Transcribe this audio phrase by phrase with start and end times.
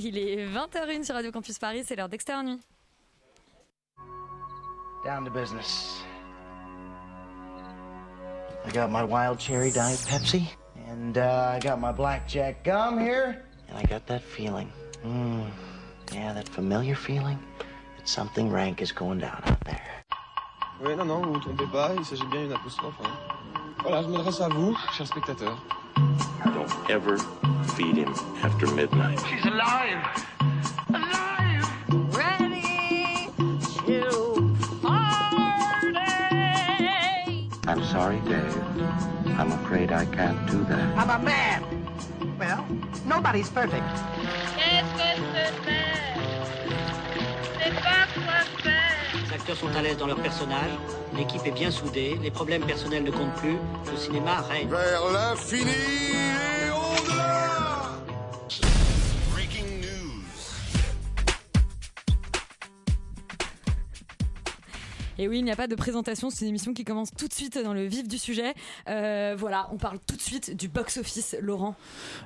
[0.00, 2.60] Il est 20h01 sur Radio Campus Paris, c'est l'heure d'Extérieur Nuit.
[5.04, 6.02] Down to business.
[8.64, 10.42] I got my wild cherry diet Pepsi,
[10.88, 14.68] and uh, I got my blackjack gum here, and I got that feeling.
[15.04, 15.46] Mm,
[16.12, 17.38] yeah, that familiar feeling
[17.96, 20.04] that something rank is going down out there.
[20.80, 22.94] Oui, non, non, vous ne vous trompez pas, il s'agit bien d'une apostrophe.
[23.02, 23.10] hein.
[23.82, 25.58] Voilà, je m'adresse à vous, chers spectateurs.
[26.44, 27.18] Don't ever
[27.74, 28.12] feed him
[28.42, 29.20] after midnight.
[29.28, 30.24] She's alive!
[30.88, 31.68] Alive!
[32.14, 33.30] Ready
[33.86, 35.98] to party.
[37.66, 38.56] I'm sorry, Dave.
[39.38, 40.96] I'm afraid I can't do that.
[40.98, 41.64] I'm a man.
[42.38, 42.66] Well,
[43.04, 43.86] nobody's perfect.
[49.50, 50.70] Acteurs sont à l'aise dans leur personnage,
[51.16, 53.56] l'équipe est bien soudée, les problèmes personnels ne comptent plus,
[53.90, 54.68] le cinéma règne.
[65.20, 67.32] Et oui, il n'y a pas de présentation, c'est une émission qui commence tout de
[67.32, 68.54] suite dans le vif du sujet.
[68.88, 71.74] Euh, voilà, on parle tout de suite du box-office, Laurent.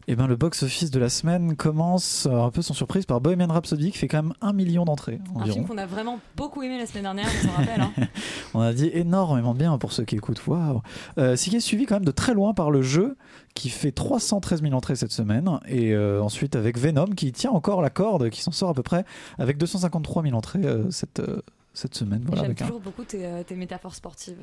[0.08, 3.46] Eh ben, le box-office de la semaine commence euh, un peu sans surprise par Bohemian
[3.48, 5.54] Rhapsody qui fait quand même un million d'entrées Un environ.
[5.54, 7.80] film qu'on a vraiment beaucoup aimé la semaine dernière, on s'en rappelle.
[7.80, 7.92] hein.
[8.54, 10.46] On a dit énormément bien pour ceux qui écoutent.
[10.46, 10.82] Waouh.
[11.16, 13.16] Euh, ce qui est suivi quand même de très loin par le jeu
[13.54, 17.80] qui fait 313 000 entrées cette semaine et euh, ensuite avec Venom qui tient encore
[17.80, 19.06] la corde, qui s'en sort à peu près
[19.38, 21.40] avec 253 000 entrées euh, cette, euh,
[21.74, 22.22] cette semaine.
[22.26, 24.38] Voilà, J'aime un- toujours beaucoup tes, euh, tes métaphores sportives.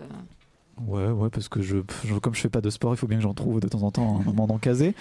[0.88, 3.18] Ouais, ouais, parce que je, je- comme je fais pas de sport, il faut bien
[3.18, 4.96] que j'en trouve de temps en temps un moment d'en caser.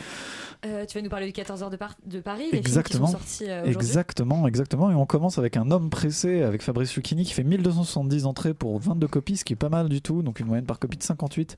[0.66, 3.06] Euh, tu vas nous parler du 14h de, Par- de Paris, les Exactement.
[3.06, 3.64] films qui sont sortis euh.
[3.66, 4.90] Exactement, exactement.
[4.90, 8.78] Et on commence avec un homme pressé avec Fabrice Lucchini qui fait 1270 entrées pour
[8.80, 11.02] 22 copies, ce qui est pas mal du tout, donc une moyenne par copie de
[11.04, 11.56] 58.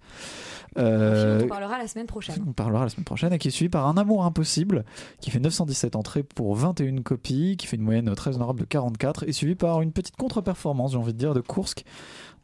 [0.77, 2.45] Un film Euh, on parlera la semaine prochaine.
[2.47, 4.85] on parlera la semaine prochaine et qui est suivi par Un amour impossible
[5.21, 9.25] qui fait 917 entrées pour 21 copies, qui fait une moyenne très honorable de 44
[9.27, 11.85] et suivi par une petite contre-performance, j'ai envie de dire, de Kursk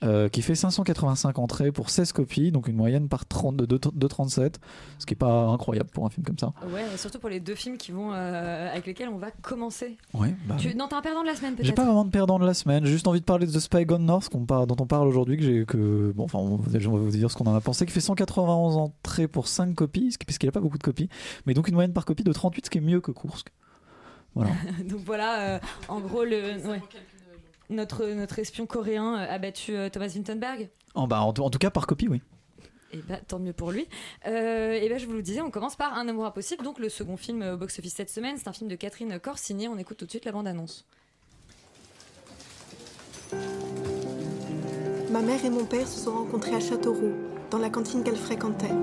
[0.02, 3.78] euh, qui fait 585 entrées pour 16 copies, donc une moyenne par 30 de, de,
[3.94, 4.60] de 37,
[4.98, 6.45] ce qui est pas incroyable pour un film comme ça.
[6.72, 9.96] Ouais, et surtout pour les deux films qui vont, euh, avec lesquels on va commencer.
[10.14, 10.74] Ouais, bah, Tu...
[10.74, 12.54] Non, t'as un perdant de la semaine J'ai peut-être pas vraiment de perdant de la
[12.54, 14.86] semaine, j'ai juste envie de parler de The Spy Gone North qu'on par- dont on
[14.86, 17.46] parle aujourd'hui, que j'ai que bon enfin on va, on va vous dire ce qu'on
[17.46, 20.82] en a pensé, qui fait 191 entrées pour 5 copies, puisqu'il a pas beaucoup de
[20.82, 21.08] copies,
[21.46, 23.48] mais donc une moyenne par copie de 38, ce qui est mieux que Kursk.
[24.34, 24.50] Voilà.
[24.84, 25.58] Donc voilà, euh,
[25.88, 26.82] en gros, le, ouais.
[27.70, 30.68] notre, notre espion coréen euh, a battu Thomas Vinterberg.
[30.94, 32.20] en, bah, en tout cas par copie, oui.
[32.92, 33.86] Et bah, tant mieux pour lui.
[34.26, 36.88] Euh, et ben je vous le disais, on commence par Un amour impossible, donc le
[36.88, 38.36] second film au box-office cette semaine.
[38.38, 39.68] C'est un film de Catherine Corsini.
[39.68, 40.86] On écoute tout de suite la bande-annonce.
[45.10, 47.14] Ma mère et mon père se sont rencontrés à Châteauroux,
[47.50, 48.74] dans la cantine qu'elle fréquentait.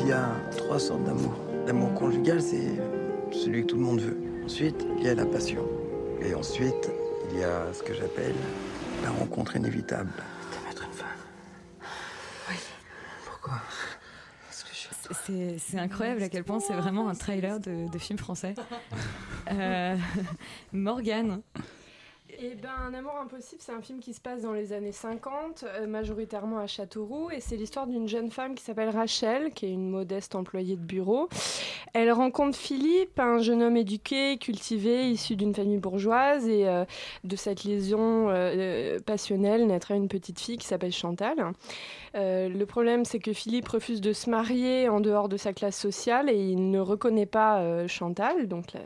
[0.00, 1.34] Il y a trois sortes d'amour.
[1.66, 2.80] L'amour conjugal, c'est
[3.32, 4.16] celui que tout le monde veut.
[4.44, 5.66] Ensuite, il y a la passion.
[6.20, 6.90] Et ensuite,
[7.30, 8.34] il y a ce que j'appelle
[9.02, 10.10] la rencontre inévitable.
[10.10, 11.08] De mettre une femme.
[12.48, 12.56] Oui.
[14.50, 18.54] C'est c'est incroyable à quel point c'est vraiment un trailer de, de film français.
[19.50, 19.96] Euh,
[20.72, 21.40] Morgane.
[22.30, 25.64] Eh ben, Un amour impossible, c'est un film qui se passe dans les années 50,
[25.66, 29.72] euh, majoritairement à Châteauroux, et c'est l'histoire d'une jeune femme qui s'appelle Rachel, qui est
[29.72, 31.28] une modeste employée de bureau.
[31.94, 36.84] Elle rencontre Philippe, un jeune homme éduqué, cultivé, issu d'une famille bourgeoise, et euh,
[37.24, 41.36] de cette liaison euh, passionnelle naîtra une petite fille qui s'appelle Chantal.
[42.14, 46.28] Le problème, c'est que Philippe refuse de se marier en dehors de sa classe sociale
[46.28, 48.80] et il ne reconnaît pas Chantal, donc la-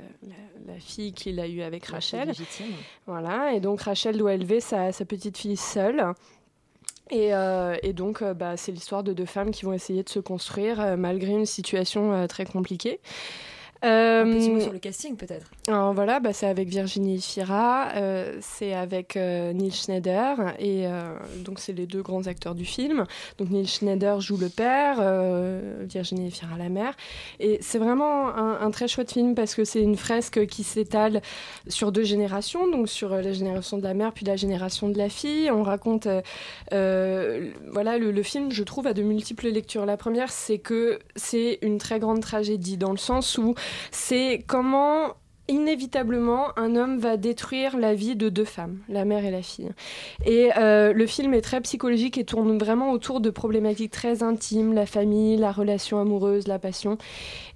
[0.72, 2.28] la fille qu'il a eue avec Rachel.
[2.28, 2.72] Légitime.
[3.06, 6.14] Voilà, et donc Rachel doit élever sa, sa petite fille seule.
[7.10, 10.08] Et, euh, et donc, euh, bah, c'est l'histoire de deux femmes qui vont essayer de
[10.08, 13.00] se construire euh, malgré une situation euh, très compliquée.
[13.82, 15.50] Un petit Euh, mot sur le casting peut-être.
[15.66, 21.14] alors voilà, bah, c'est avec Virginie Fira, euh, c'est avec euh, Neil Schneider, et euh,
[21.44, 23.06] donc c'est les deux grands acteurs du film.
[23.38, 26.94] Donc Neil Schneider joue le père, euh, Virginie Fira la mère,
[27.40, 31.20] et c'est vraiment un, un très chouette film parce que c'est une fresque qui s'étale
[31.66, 34.98] sur deux générations, donc sur euh, la génération de la mère puis la génération de
[34.98, 35.50] la fille.
[35.50, 36.22] On raconte, euh,
[36.72, 39.86] euh, voilà, le, le film, je trouve, a de multiples lectures.
[39.86, 43.54] La première, c'est que c'est une très grande tragédie dans le sens où
[43.90, 45.14] c'est comment
[45.48, 49.70] inévitablement un homme va détruire la vie de deux femmes, la mère et la fille.
[50.24, 54.72] Et euh, le film est très psychologique et tourne vraiment autour de problématiques très intimes,
[54.72, 56.96] la famille, la relation amoureuse, la passion.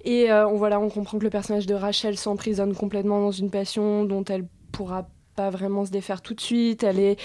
[0.03, 3.49] Et euh, on, voilà, on comprend que le personnage de Rachel s'emprisonne complètement dans une
[3.49, 6.83] passion dont elle pourra pas vraiment se défaire tout de suite.
[6.83, 7.17] Elle est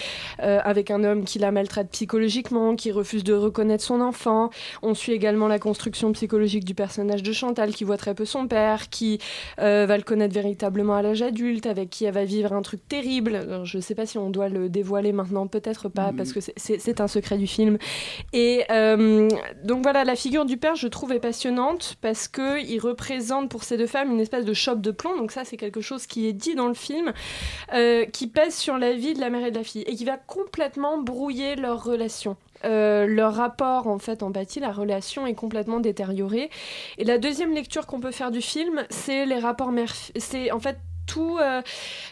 [0.42, 4.50] euh, avec un homme qui la maltraite psychologiquement, qui refuse de reconnaître son enfant.
[4.82, 8.46] On suit également la construction psychologique du personnage de Chantal, qui voit très peu son
[8.46, 9.18] père, qui
[9.60, 12.86] euh, va le connaître véritablement à l'âge adulte, avec qui elle va vivre un truc
[12.86, 13.34] terrible.
[13.34, 17.00] Alors, je sais pas si on doit le dévoiler maintenant, peut-être pas, parce que c'est-
[17.00, 17.78] un secret du film.
[18.34, 19.26] Et euh,
[19.64, 23.64] donc voilà, la figure du père, je trouve, est passionnante parce que il représente pour
[23.64, 25.16] ces deux femmes une espèce de chope de plomb.
[25.16, 27.12] Donc ça, c'est quelque chose qui est dit dans le film,
[27.72, 30.04] euh, qui pèse sur la vie de la mère et de la fille et qui
[30.04, 32.36] va complètement brouiller leur relation.
[32.64, 36.50] Euh, leur rapport en fait empathie, la relation est complètement détériorée.
[36.98, 40.60] Et la deuxième lecture qu'on peut faire du film, c'est les rapports mère, c'est en
[40.60, 41.62] fait tout, euh,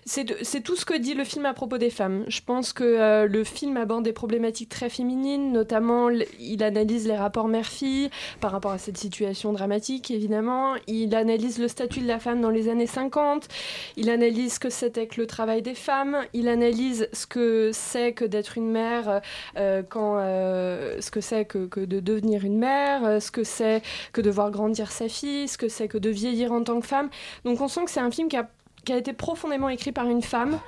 [0.05, 2.25] c'est tout ce que dit le film à propos des femmes.
[2.29, 6.09] Je pense que euh, le film aborde des problématiques très féminines, notamment
[6.39, 8.11] il analyse les rapports mère-fille
[8.41, 10.75] par rapport à cette situation dramatique, évidemment.
[10.87, 13.49] Il analyse le statut de la femme dans les années 50.
[13.97, 16.19] Il analyse ce que c'était que le travail des femmes.
[16.33, 19.21] Il analyse ce que c'est que d'être une mère,
[19.57, 23.83] euh, quand, euh, ce que c'est que, que de devenir une mère, ce que c'est
[24.13, 26.87] que de voir grandir sa fille, ce que c'est que de vieillir en tant que
[26.87, 27.09] femme.
[27.45, 28.49] Donc on sent que c'est un film qui a
[28.85, 30.59] qui a été profondément écrit par une femme.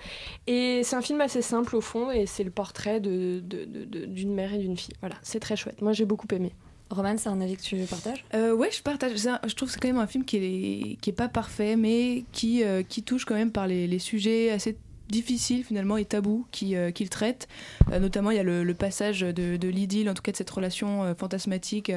[0.46, 3.84] Et c'est un film assez simple au fond, et c'est le portrait de- de- de-
[3.84, 4.94] de- d'une mère et d'une fille.
[5.00, 5.80] Voilà, c'est très chouette.
[5.82, 6.52] Moi, j'ai beaucoup aimé.
[6.90, 8.22] Roman, c'est un avis que tu partages?
[8.34, 9.26] Euh, ouais, je partage.
[9.26, 11.74] Un- Je trouve que c'est quand même un film qui est, qui est pas parfait,
[11.76, 14.76] mais qui, euh, qui touche quand même par les, les sujets assez
[15.12, 17.46] difficiles finalement et tabous qui, euh, qu'il traite.
[17.92, 20.50] Euh, notamment, il y a le, passage de, de l'idylle, en tout cas de cette
[20.50, 21.92] relation euh, fantasmatique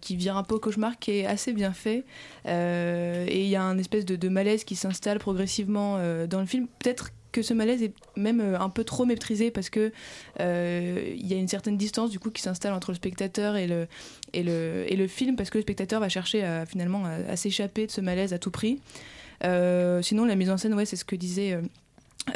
[0.00, 2.04] qui vient un peu au cauchemar, qui est assez bien fait.
[2.46, 6.68] Et il y a un espèce de, malaise qui s'installe progressivement dans le film.
[6.78, 9.92] Peut-être que ce malaise est même un peu trop méprisé parce que
[10.38, 13.88] y a une certaine distance du coup qui s'installe entre le spectateur et le,
[14.32, 17.86] et le, et le film parce que le spectateur va chercher à, finalement à, s'échapper
[17.86, 18.80] de ce malaise à tout prix.
[19.42, 21.58] Sinon, la mise en scène, ouais, c'est ce que disait.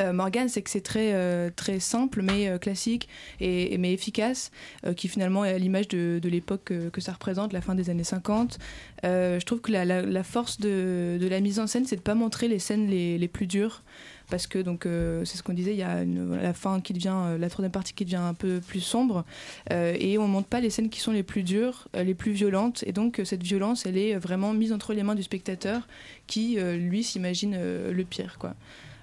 [0.00, 3.08] Euh, Morgane, c'est que c'est très, euh, très simple mais euh, classique
[3.40, 4.50] et, mais efficace,
[4.86, 8.04] euh, qui finalement est à l'image de, l'époque que, ça représente, la fin des années
[8.04, 8.58] 50.
[9.04, 12.48] Euh, je trouve que la, force de, la mise en scène, c'est de pas montrer
[12.48, 13.82] les scènes les, plus dures,
[14.30, 17.48] parce que donc c'est ce qu'on disait, il y a la fin qui devient, la
[17.48, 19.24] troisième partie qui devient un peu plus sombre,
[19.70, 22.92] et on montre pas les scènes qui sont les plus dures, les plus violentes, et
[22.92, 25.86] donc cette violence, elle est vraiment mise entre les mains du spectateur,
[26.26, 28.54] qui lui s'imagine le pire, quoi.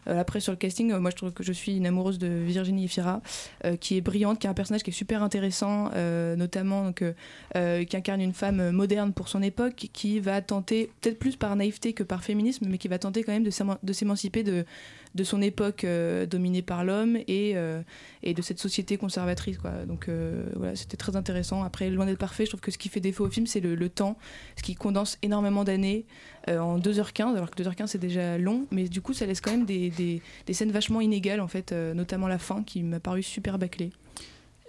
[0.07, 2.27] Euh, après sur le casting, euh, moi je trouve que je suis une amoureuse de
[2.27, 3.21] Virginie Efira,
[3.65, 5.89] euh, qui est brillante, qui est un personnage qui est super intéressant,
[6.37, 11.55] notamment qui incarne une femme moderne pour son époque, qui va tenter, peut-être plus par
[11.55, 14.65] naïveté que par féminisme, mais qui va tenter quand même de s'émanciper de,
[15.15, 17.81] de son époque euh, dominée par l'homme et, euh,
[18.23, 19.57] et de cette société conservatrice.
[19.57, 19.71] Quoi.
[19.87, 21.63] Donc euh, voilà, c'était très intéressant.
[21.63, 23.89] Après, loin d'être parfait, je trouve que ce qui fait défaut au film, c'est le,
[23.89, 24.17] temps,
[24.55, 26.05] ce qui condense énormément d'années
[26.47, 29.65] en 2h15, alors que 2h15 c'est déjà long, mais du coup ça laisse quand même
[29.65, 33.57] des, des, des scènes vachement inégales, en fait, notamment la fin qui m'a paru super
[33.57, 33.91] bâclée.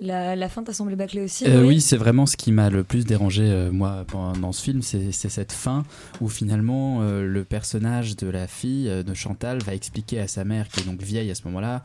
[0.00, 2.84] La, la fin t'a semblé bâclée aussi Euh, oui, c'est vraiment ce qui m'a le
[2.84, 5.84] plus dérangé euh, moi pendant- dans ce film, c'est cette fin
[6.22, 10.68] où finalement euh, le personnage de la fille de Chantal va expliquer à sa mère,
[10.68, 11.82] qui est donc vieille à ce moment-là,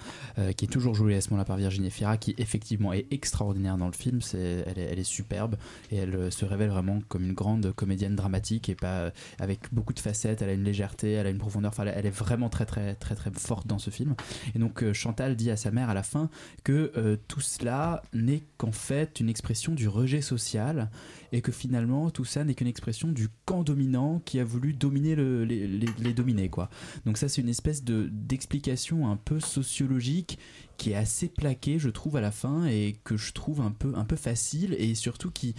[0.56, 3.88] qui est toujours jouée à ce moment-là par Virginie Fira, qui effectivement est extraordinaire dans
[3.88, 5.56] le film, c'est elle, est, elle est superbe
[5.92, 10.00] et elle se révèle vraiment comme une grande comédienne dramatique et pas avec beaucoup de
[10.00, 12.96] facettes, elle a une légèreté, elle a une profondeur, enfin elle- est vraiment très très
[12.96, 14.16] très très forte dans ce film.
[14.56, 16.30] Et donc Chantal dit à sa mère à la fin
[16.64, 20.90] que tout cela n'est qu'en fait une expression du rejet social
[21.32, 25.16] et que finalement tout ça n'est qu'une expression du camp dominant qui a voulu dominer
[25.16, 26.70] le- les, les- les dominés quoi.
[27.06, 30.40] Donc ça c'est une espèce de d'explication un peu sociologique
[30.78, 33.94] qui est assez plaquée je trouve à la fin et que je trouve un peu
[33.96, 35.56] un peu facile et surtout qui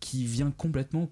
[0.00, 1.10] qui vient complètement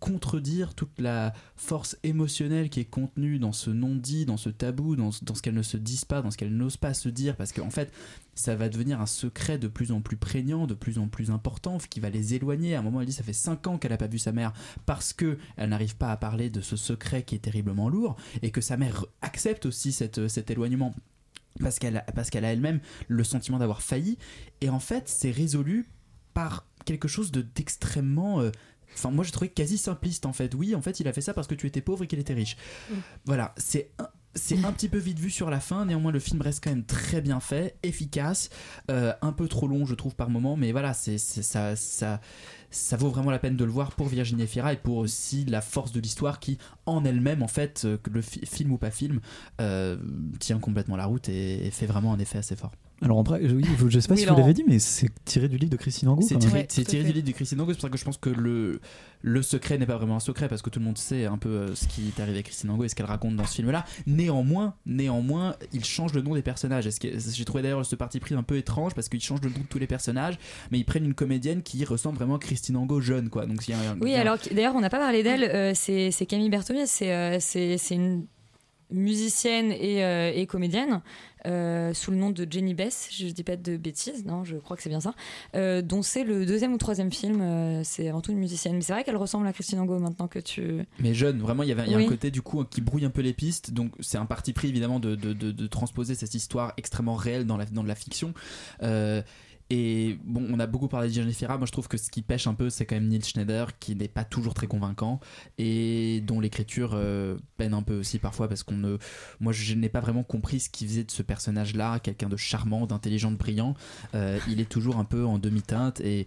[0.00, 5.12] contredire toute la force émotionnelle qui est contenue dans ce non-dit, dans ce tabou, dans,
[5.12, 7.36] ce- dans ce qu'elles ne se disent pas, dans ce qu'elles n'osent pas se dire,
[7.36, 7.92] parce qu'en fait,
[8.34, 11.78] ça va devenir un secret de plus en plus prégnant, de plus en plus important,
[11.90, 12.74] qui va les éloigner.
[12.74, 14.52] À un moment, elle dit ça fait 5 ans qu'elle n'a pas vu sa mère
[14.86, 18.50] parce que elle n'arrive pas à parler de ce secret qui est terriblement lourd, et
[18.50, 20.94] que sa mère accepte aussi cette, cet éloignement
[21.60, 24.16] parce qu'elle qu'elle a elle-même le sentiment d'avoir failli
[24.60, 25.88] et en fait c'est résolu
[26.32, 28.50] par quelque chose de d'extrêmement euh,
[28.94, 30.54] Enfin, moi, j'ai trouvé quasi simpliste en fait.
[30.54, 32.34] Oui, en fait, il a fait ça parce que tu étais pauvre et qu'il était
[32.34, 32.56] riche.
[33.24, 35.84] Voilà, c'est un, c'est un petit peu vite vu sur la fin.
[35.86, 38.48] Néanmoins, le film reste quand même très bien fait, efficace,
[38.90, 40.56] euh, un peu trop long, je trouve, par moment.
[40.56, 42.20] Mais voilà, c'est c'est- ça, ça,
[42.70, 45.60] ça vaut vraiment la peine de le voir pour Virginie Fira et pour aussi la
[45.60, 48.90] force de l'histoire qui, en elle-même, en fait, euh, que le fi- film ou pas
[48.92, 49.20] film,
[49.60, 49.96] euh,
[50.38, 52.72] tient complètement la route et, et fait vraiment un effet assez fort.
[53.02, 55.48] Alors en vrai, oui, je sais pas Oui, si vous l'avez dit, mais c'est tiré
[55.48, 56.20] du livre de Christine Angot.
[56.20, 56.36] C'est
[56.84, 58.80] tiré, du livre de Christine Angot, c'est pour ça que je pense que le,
[59.22, 61.48] le secret n'est pas vraiment un secret parce que tout le monde sait un peu
[61.48, 63.86] euh, ce qui est arrivé à Christine Angot et ce qu'elle raconte dans ce film-là.
[64.06, 66.86] Néanmoins, néanmoins, il change le nom des personnages.
[67.00, 69.66] J'ai trouvé d'ailleurs ce parti pris un peu étrange parce qu'il change le nom de
[69.66, 70.38] tous les personnages,
[70.70, 73.46] mais ils prennent une comédienne qui ressemble vraiment à Christine Angot jeune, quoi.
[73.46, 75.44] Donc il y a Oui, y a un- alors d'ailleurs, on n'a pas parlé d'elle.
[75.44, 76.86] euh, c'est c'est Camille Berthomier.
[76.86, 78.26] C'est euh, c'est c'est une
[78.92, 81.00] musicienne et, euh, et comédienne
[81.46, 83.08] euh, sous le nom de Jenny Bess.
[83.12, 85.14] Je dis pas de bêtises, non, je crois que c'est bien ça.
[85.54, 87.40] euh, dont c'est le deuxième ou troisième film.
[87.84, 88.74] c'est avant tout une musicienne.
[88.76, 90.84] Mais c'est vrai qu'elle ressemble à Christine Angot maintenant que tu.
[90.98, 92.04] Mais jeune, vraiment, il y, avait, y a Oui.
[92.04, 93.72] un côté du coup qui brouille un peu les pistes.
[93.72, 97.46] Donc c'est un parti pris évidemment de, de, de- de transposer cette histoire extrêmement réelle
[97.46, 98.34] dans la, dans de la fiction.
[99.72, 102.48] Et bon, on a beaucoup parlé de Jennifer Moi, je trouve que ce qui pêche
[102.48, 105.20] un peu, c'est quand même Neil Schneider, qui n'est pas toujours très convaincant
[105.58, 108.98] et dont l'écriture euh, peine un peu aussi parfois parce qu'on ne.
[109.38, 112.86] Moi, je n'ai pas vraiment compris ce qu'il faisait de ce personnage-là, quelqu'un de charmant,
[112.86, 113.74] d'intelligent, de brillant.
[114.16, 116.26] Euh, il est toujours un peu en demi-teinte et,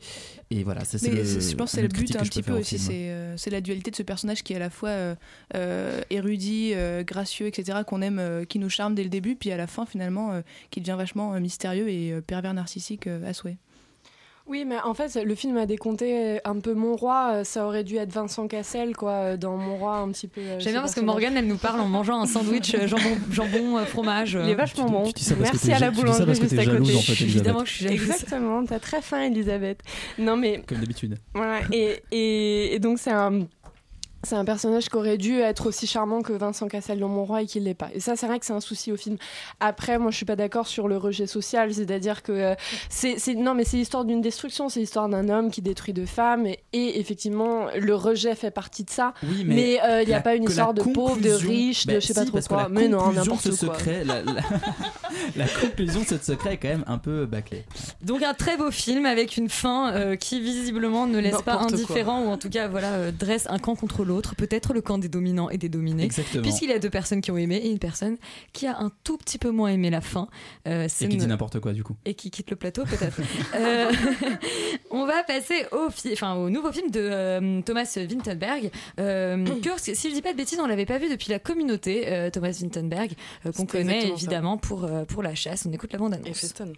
[0.50, 0.86] et voilà.
[0.86, 2.80] Ça, c'est Mais le, je pense que c'est le but un petit peu au aussi,
[2.80, 4.92] c'est euh, c'est la dualité de ce personnage qui est à la fois
[6.10, 6.74] érudit,
[7.06, 10.42] gracieux, etc., qu'on aime, qui nous charme dès le début, puis à la fin finalement,
[10.70, 13.58] qui devient vachement mystérieux et pervers narcissique à souhait.
[14.46, 17.30] Oui, mais en fait, le film a décompté un peu Mon Roi.
[17.32, 20.42] euh, Ça aurait dû être Vincent Cassel, quoi, euh, dans Mon Roi, un petit peu.
[20.42, 21.00] euh, J'aime bien parce que.
[21.00, 24.38] Morgane, elle nous parle en mangeant un sandwich jambon, jambon fromage.
[24.44, 25.04] Il est vachement bon.
[25.06, 26.98] tu dis ça parce que Merci à la boulangerie juste à jalouse, côté.
[26.98, 27.30] en fait, Elisabeth.
[27.36, 28.02] Évidemment que je suis jalouse.
[28.02, 29.80] Exactement, t'as très faim, Elisabeth.
[30.20, 31.18] Non, mais Comme d'habitude.
[31.34, 33.48] Voilà, et, et, et donc c'est un,
[34.24, 37.42] c'est un personnage qui aurait dû être aussi charmant que Vincent Cassel dans Mon Roi
[37.42, 37.90] et qui l'est pas.
[37.94, 39.18] Et ça, c'est vrai que c'est un souci au film.
[39.60, 42.56] Après, moi, je suis pas d'accord sur le rejet social, c'est-à-dire que euh,
[42.90, 46.46] c'est, non, mais c'est l'histoire d'une destruction, c'est l'histoire d'un homme qui détruit deux femmes,
[46.46, 49.14] et, et effectivement, le rejet fait partie de ça.
[49.24, 52.00] Oui, mais euh, il n'y a la- pas une histoire de pauvres, de Bah, de
[52.00, 52.64] je sais pas trop parce que quoi.
[52.64, 53.52] la Mais non, n'importe quoi.
[53.58, 54.34] secret, la, la-
[55.36, 57.66] la conclusion de ce secret est quand même un peu bâclée.
[58.02, 61.64] Donc un très beau film avec une fin euh, qui visiblement ne laisse pas quoi.
[61.64, 64.98] indifférent ou en tout cas voilà euh, dresse un camp contre l'autre, peut-être le camp
[64.98, 66.04] des dominants et des dominés.
[66.04, 66.44] Exactement.
[66.44, 68.18] Puisqu'il y a deux personnes qui ont aimé et une personne
[68.54, 70.28] qui a un tout petit peu moins aimé la fin.
[70.68, 71.96] Euh, Et qui une- dit n'importe quoi du coup.
[72.06, 73.18] et qui quitte le plateau peut-être.
[73.56, 73.92] Euh,
[74.92, 78.72] on va passer au, fi- enfin, au nouveau film de euh, Thomas Vinterberg.
[79.00, 82.12] Euh, Kursk, si je dis pas de bêtises, on l'avait pas vu depuis la communauté,
[82.12, 83.12] euh, Thomas Vinterberg,
[83.46, 84.08] euh, qu'on connaît ça.
[84.08, 85.66] évidemment pour, euh, pour la chasse.
[85.68, 86.40] On écoute la bande Et annonce.
[86.40, 86.74] Feston.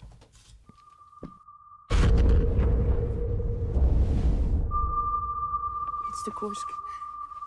[6.10, 6.68] It's the Kursk.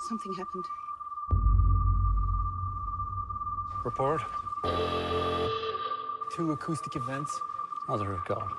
[0.09, 0.65] Something happened.
[3.85, 4.23] Report.
[6.35, 7.39] Two acoustic events.
[7.89, 8.51] Mother of God.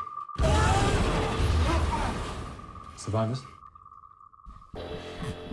[2.97, 3.41] Survivors?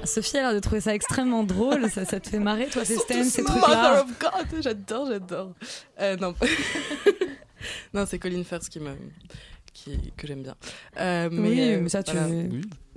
[0.04, 1.88] Sophie a l'air de trouver ça extrêmement drôle.
[1.90, 5.52] Ça, ça te fait marrer, toi, ces scènes, ces Mother trucs-là of God, j'adore, j'adore.
[5.98, 6.34] Euh, non,
[7.94, 8.94] non, c'est Colin Firth qui me,
[9.76, 10.54] qui que j'aime bien.
[10.98, 12.28] Euh, mais, Oui, euh, mais ça, tu- voilà.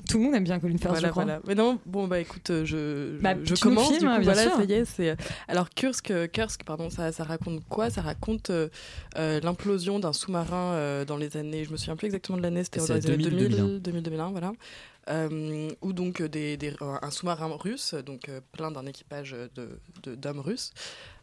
[0.07, 1.23] Tout le monde aime bien Colin Firth, Voilà, je crois.
[1.25, 1.41] voilà.
[1.45, 3.87] Mais non, bon bah écoute, euh, je, Bah, je tu nous commence.
[3.89, 4.55] filmes, du coup, bien voilà, sûr.
[4.55, 4.85] ça y est.
[4.85, 5.15] C'est
[5.47, 7.89] alors Kursk, Kursk, pardon, ça, ça raconte quoi?
[7.91, 8.69] Ça raconte euh,
[9.17, 11.63] euh, l'implosion d'un sous-marin euh, dans les années.
[11.65, 12.63] Je me souviens plus exactement de l'année.
[12.63, 14.53] C'était dans C'est les années 2000, 2000, 2000, 2001, voilà.
[15.09, 20.15] Euh, où donc des, des- un sous-marin russe, donc euh, plein d'un équipage de de-
[20.15, 20.71] d'hommes russes,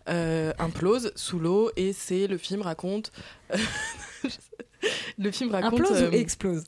[0.09, 3.11] euh, implose sous l'eau et c'est le film raconte.
[5.19, 5.81] le film raconte.
[5.81, 6.65] Implose euh, ou explose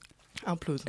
[0.46, 0.84] Implose.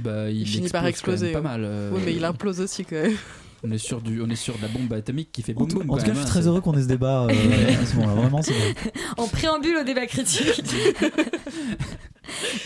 [0.00, 1.62] Bah, il, Il finit par exploser, Pas mal.
[1.64, 3.16] euh, Oui, mais il implose aussi quand même.
[3.64, 5.90] On est sur du, on est sur de la bombe atomique qui fait boum boum.
[5.90, 7.28] en tout cas, je suis hein, très heureux qu'on ait ce débat euh,
[7.82, 8.14] à ce moment-là.
[8.14, 8.72] Vraiment, c'est bien.
[9.16, 10.62] En préambule au débat critique.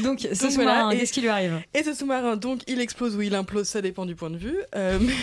[0.03, 3.17] Donc, ce Donc sous-marin, voilà, qu'est-ce qui lui arrive Et ce sous-marin, donc, il explose
[3.17, 4.59] ou il implose, ça dépend du point de vue.
[4.75, 5.15] Euh, mais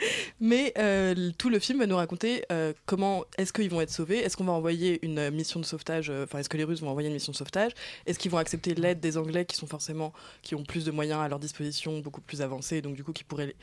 [0.40, 4.18] mais, euh, tout le film va nous raconter euh, comment est-ce qu'ils vont être sauvés,
[4.18, 6.90] est-ce qu'on va envoyer une euh, mission de sauvetage, enfin, est-ce que les Russes vont
[6.90, 7.72] envoyer une mission de sauvetage,
[8.06, 10.12] est-ce qu'ils vont accepter l'aide des Anglais qui sont forcément,
[10.42, 13.24] qui ont plus de moyens à leur disposition, beaucoup plus avancés, donc du coup qui
[13.24, 13.54] pourraient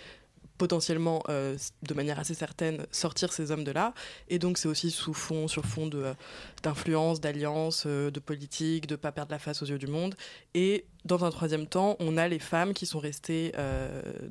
[0.57, 3.93] potentiellement, euh, de manière assez certaine, sortir ces hommes de là.
[4.29, 6.13] Et donc c'est aussi sous fond, sur fond euh,
[6.63, 10.15] d'influence, d'alliance, euh, de politique, de pas perdre la face aux yeux du monde.
[10.53, 13.51] Et dans un troisième temps, on a les femmes qui sont restées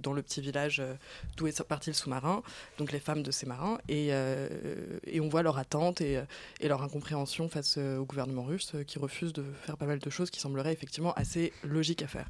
[0.02, 0.82] dans le petit village
[1.36, 2.42] d'où est parti le sous-marin,
[2.78, 4.10] donc les femmes de ces marins, et,
[5.20, 6.20] on voit leur attente et,
[6.60, 10.40] leur incompréhension face au gouvernement russe qui refuse de faire pas mal de choses qui
[10.40, 12.26] sembleraient effectivement assez logiques à faire.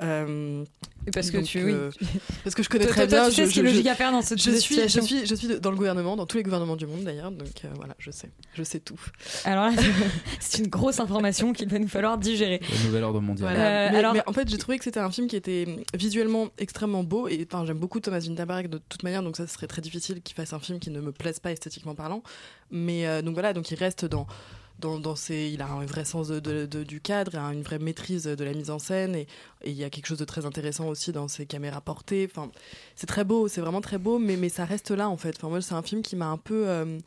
[0.00, 0.64] Euh,
[1.12, 1.72] parce que donc, tu- oui.
[1.72, 1.90] euh,
[2.44, 3.28] parce que je connais Toi- très toi- toi, bien.
[3.30, 5.02] tu sais je- ce qui est logique à faire dans cette je suis, je situation.
[5.02, 7.68] suis, je suis dans le gouvernement, dans tous les gouvernements du monde d'ailleurs, donc euh,
[7.76, 9.00] voilà, je sais, je sais tout.
[9.44, 9.72] Alors là,
[10.40, 12.60] c'est une grosse information qu'il va nous falloir digérer.
[12.70, 13.48] Le nouvel ordre mondial.
[13.54, 13.86] Voilà.
[13.88, 16.48] Euh, mais, alors- mais en fait, j'ai trouvé que c'était un film qui était visuellement
[16.58, 19.82] extrêmement beau et enfin, j'aime beaucoup Thomas Vinterberg de toute manière, donc ça serait très
[19.82, 22.22] difficile qu'il fasse un film qui ne me plaise pas esthétiquement parlant.
[22.70, 24.26] Mais euh, donc voilà, donc il reste dans
[24.78, 27.78] dans, dans ses, il a un vrai sens de, de- de- du cadre, une vraie
[27.78, 29.26] maîtrise de la mise en scène et,
[29.62, 32.28] et il y a quelque chose de très intéressant aussi dans ses caméras portées.
[32.30, 32.50] Enfin,
[32.96, 35.34] c'est très beau, c'est vraiment très beau, mais, mais ça reste là en fait.
[35.36, 36.98] Enfin, moi, c'est un film qui m'a un peu euh,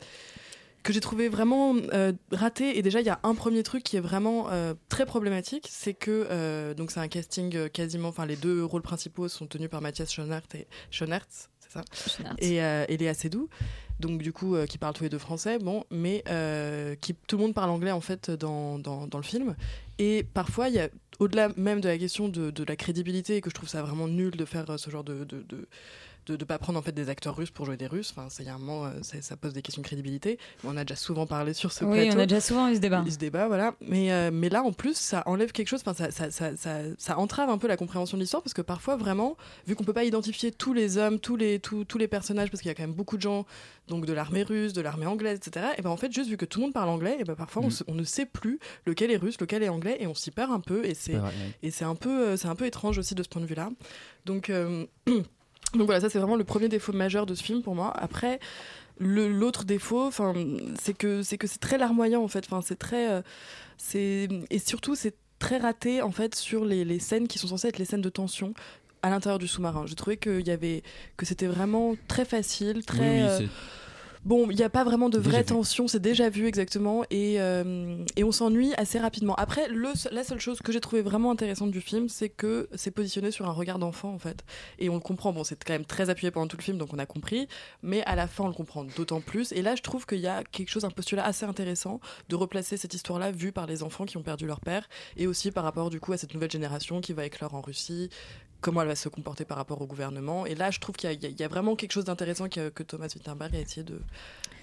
[0.82, 2.76] que j'ai trouvé vraiment euh, raté.
[2.76, 5.94] Et déjà, il y a un premier truc qui est vraiment euh, très problématique, c'est
[5.94, 9.80] que euh, donc c'est un casting quasiment, enfin les deux rôles principaux sont tenus par
[9.80, 12.34] Mathias Schoenaert et Schoenaert, c'est ça, Schoenaert.
[12.38, 13.48] et, euh, et Léa Seydoux.
[14.02, 17.36] Donc du coup, euh, qui parlent tous les deux français, bon, mais euh, qui tout
[17.36, 19.54] le monde parle anglais en fait dans, dans, le film.
[19.98, 20.88] Et parfois, il y a
[21.20, 24.32] au-delà même de la question de, la crédibilité, et que je trouve ça vraiment nul
[24.32, 25.68] de faire euh, ce genre de, de
[26.26, 28.12] de ne pas prendre en fait des acteurs russes pour jouer des Russes.
[28.16, 30.38] Enfin, c'est il y a un moment, euh, ça, ça pose des questions de crédibilité.
[30.64, 32.16] On a déjà souvent parlé sur ce Oui, plateau.
[32.16, 33.02] on a déjà souvent eu ce débat.
[33.06, 33.74] Eu ce débat, voilà.
[33.80, 35.80] Mais, euh, mais là, en plus, ça enlève quelque chose.
[35.84, 38.62] Enfin, ça, ça, ça, ça, ça entrave un peu la compréhension de l'histoire parce que
[38.62, 39.36] parfois, vraiment,
[39.66, 42.60] vu qu'on peut pas identifier tous les hommes, tous les, tous, tous les personnages, parce
[42.62, 43.44] qu'il y a quand même beaucoup de gens
[43.88, 45.66] donc de l'armée russe, de l'armée anglaise, etc.
[45.76, 47.62] Et ben en fait, juste vu que tout le monde parle anglais, et ben parfois
[47.62, 47.70] on, Mm.
[47.72, 50.52] se- on ne sait plus lequel est russe, lequel est anglais, et on s'y perd
[50.52, 50.84] un peu.
[50.84, 51.16] Et c'est
[51.64, 53.70] et c'est un peu, euh, c'est un peu étrange aussi de ce point de vue-là.
[54.24, 54.86] Donc euh,
[55.74, 57.92] donc voilà, ça c'est vraiment le premier défaut majeur de ce film pour moi.
[57.96, 58.40] Après,
[58.98, 60.34] l'autre défaut, enfin,
[60.80, 62.44] c'est que c'est que c'est très larmoyant en fait.
[62.46, 63.22] Enfin, c'est très, euh,
[63.76, 67.68] c'est et surtout c'est très raté en fait sur les, les scènes qui sont censées
[67.68, 68.54] être les scènes de tension
[69.02, 69.84] à l'intérieur du sous-marin.
[69.86, 70.82] J'ai trouvé qu'il y avait
[71.16, 73.22] que c'était vraiment très facile, très.
[73.22, 73.46] Oui, oui, euh,
[74.24, 78.04] Bon, il n'y a pas vraiment de vraie tension, c'est déjà vu exactement, et, euh,
[78.14, 79.34] et on s'ennuie assez rapidement.
[79.34, 82.92] Après, le, la seule chose que j'ai trouvé vraiment intéressante du film, c'est que c'est
[82.92, 84.44] positionné sur un regard d'enfant, en fait.
[84.78, 86.94] Et on le comprend, bon, c'est quand même très appuyé pendant tout le film, donc
[86.94, 87.48] on a compris,
[87.82, 89.50] mais à la fin, on le comprend d'autant plus.
[89.50, 91.98] Et là, je trouve qu'il y a quelque chose, un postulat assez intéressant
[92.28, 95.50] de replacer cette histoire-là vue par les enfants qui ont perdu leur père, et aussi
[95.50, 98.08] par rapport, du coup, à cette nouvelle génération qui va éclore en Russie,
[98.62, 100.46] comment elle va se comporter par rapport au gouvernement.
[100.46, 103.54] Et là, je trouve qu'il y, a- vraiment quelque chose d'intéressant que, que Thomas Wittenberg
[103.54, 104.00] a essayé de,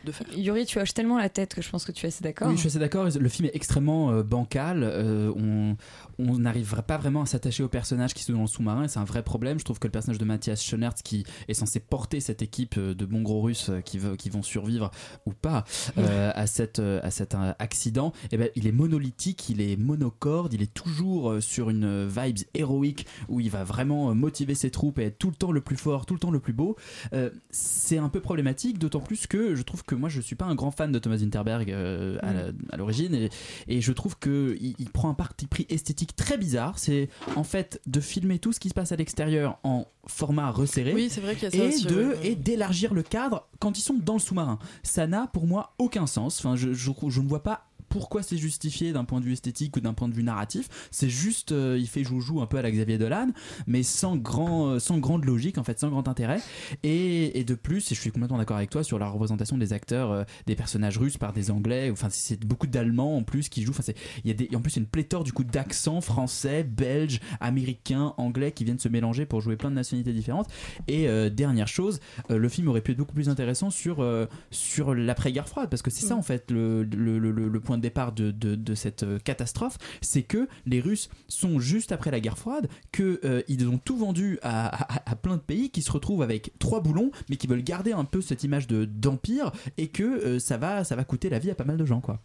[0.06, 0.28] de faire.
[0.36, 2.48] Yuri, tu hoches tellement la tête que je pense que tu es assez d'accord.
[2.50, 3.08] Oui, je suis assez d'accord.
[3.10, 4.84] Le film est extrêmement euh, bancal.
[4.84, 5.76] Euh, on
[6.22, 8.88] on n'arrive pas vraiment à s'attacher aux personnages qui sont dans le sous-marin.
[8.90, 9.58] C'est un vrai problème.
[9.60, 12.94] Je trouve que le personnage de Mathias Schoenaerts, qui est censé porter cette équipe euh,
[12.94, 14.92] de bons gros Russes qui, veut- qui vont survivre
[15.26, 15.64] ou pas
[15.98, 20.62] euh, à, cette, à cet accident, eh ben, il est monolithique, il est monocorde, il
[20.62, 25.18] est toujours sur une vibes héroïque où il va vraiment motiver ses troupes et être
[25.20, 26.76] tout le temps le plus fort, tout le temps le plus beau.
[27.14, 30.46] Euh, c'est un peu problématique, d'autant plus que je trouve que moi je suis pas
[30.46, 33.30] un grand fan de Thomas Winterberg euh, à la- à l'origine et,
[33.68, 36.80] et je trouve que il, il prend un parti pris esthétique très bizarre.
[36.80, 40.94] C'est en fait de filmer tout ce qui se passe à l'extérieur en format resserré.
[40.94, 42.28] Oui, c'est vrai qu'il y a ça et aussi, de ouais, ouais.
[42.30, 44.60] et d'élargir le cadre quand ils sont dans le sous-marin.
[44.84, 46.40] Ça n'a pour moi aucun sens.
[46.40, 49.76] Enfin, je, je, je ne vois pas pourquoi c'est justifié d'un point de vue esthétique
[49.78, 50.70] ou d'un point de vue narratif.
[50.92, 53.30] C'est juste, euh, il fait joujou un peu à la Xavier Dolan,
[53.68, 56.40] mais sans, grand, euh, sans grande logique, en fait, sans grand intérêt.
[56.84, 59.74] Et, et de plus, et je suis complètement d'accord avec toi sur la représentation des
[59.74, 61.90] acteurs, euh, des personnages russes par des Anglais.
[61.92, 63.74] Enfin, c'est beaucoup d'Allemands en plus qui jouent.
[63.78, 63.92] Enfin,
[64.24, 68.52] il y a des, en plus une pléthore du coup d'accents français, belges, américains, anglais
[68.52, 70.48] qui viennent se mélanger pour jouer plein de nationalités différentes.
[70.88, 72.00] Et euh, dernière chose,
[72.30, 74.06] le film aurait pu être beaucoup plus intéressant sur,
[74.52, 77.84] sur l'après-guerre froide, parce que c'est ça en fait le, le, le- le point de
[77.84, 82.70] départ de, cette euh, catastrophe, c'est que les Russes sont juste après la guerre froide,
[82.92, 87.36] qu'ils ont tout vendu à, plein de pays qui se retrouvent avec trois boulons, mais
[87.36, 90.96] qui veulent garder un peu cette image de- d'empire, et que euh, ça, va, ça
[90.96, 92.02] va coûter la vie à pas mal de gens.
[92.02, 92.20] quoi.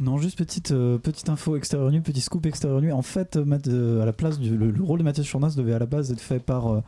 [0.00, 2.92] Non, juste petite, euh, petite info extérieure nuit, petit scoop extérieur nuit.
[2.92, 5.80] En fait, euh, euh, à la place le, le rôle de Mathias Schoenaerts devait à
[5.80, 6.80] la base être fait par euh,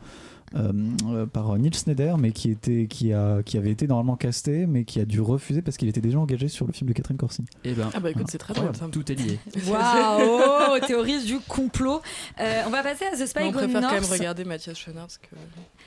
[0.55, 0.71] euh,
[1.07, 4.83] euh, par Neil Snyder, mais qui était qui a qui avait été normalement casté, mais
[4.83, 7.47] qui a dû refuser parce qu'il était déjà engagé sur le film de Catherine Corsini.
[7.63, 8.87] Et ben, Ah bah écoute, c'est très drôle ça.
[8.91, 9.39] Tout est lié.
[9.67, 12.01] Waouh, théorie du complot.
[12.39, 15.19] Euh, on va passer à The Spy Mais on préfère quand même regarder Mathias Schoenaerts
[15.21, 15.35] que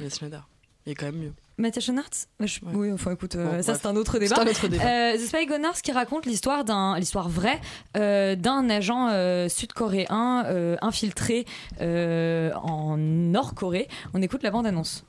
[0.03, 0.49] Les Schneider.
[0.87, 1.33] Il est quand même mieux.
[1.58, 3.80] Mathias Schoenaerts Bah, je- Oui, enfin écoute, euh, Bon, ça bref.
[3.82, 4.42] c'est un autre C'est débat.
[4.42, 4.84] un autre débat.
[4.86, 7.60] Euh, The Spy Gone North qui raconte l'histoire d'un, l'histoire vraie
[7.98, 11.46] euh, d'un agent euh, sud-coréen euh, infiltré
[11.82, 13.88] euh, en Nord-Corée.
[14.14, 15.04] On écoute la bande-annonce.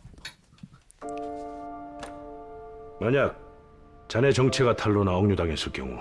[3.01, 3.35] 만약
[4.09, 5.99] 자네 정체가 탄로나 억류당했을 경우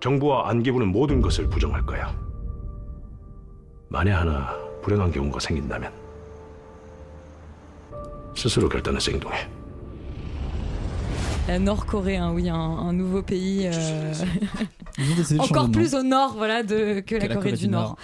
[0.00, 2.12] 정부와 안기부는 모든 것을 부정할 거야.
[3.90, 5.92] 만에 하나 불행한 경우가 생긴다면
[8.34, 9.48] 스스로 결단해 행동해.
[11.48, 13.66] La Nord-Coréen, oui, un, un nouveau pays.
[13.66, 14.12] euh,
[14.98, 15.72] Ils ont décidé de changer Encore de nom.
[15.82, 17.96] plus au nord voilà, de, que, la, Corée, du Nord.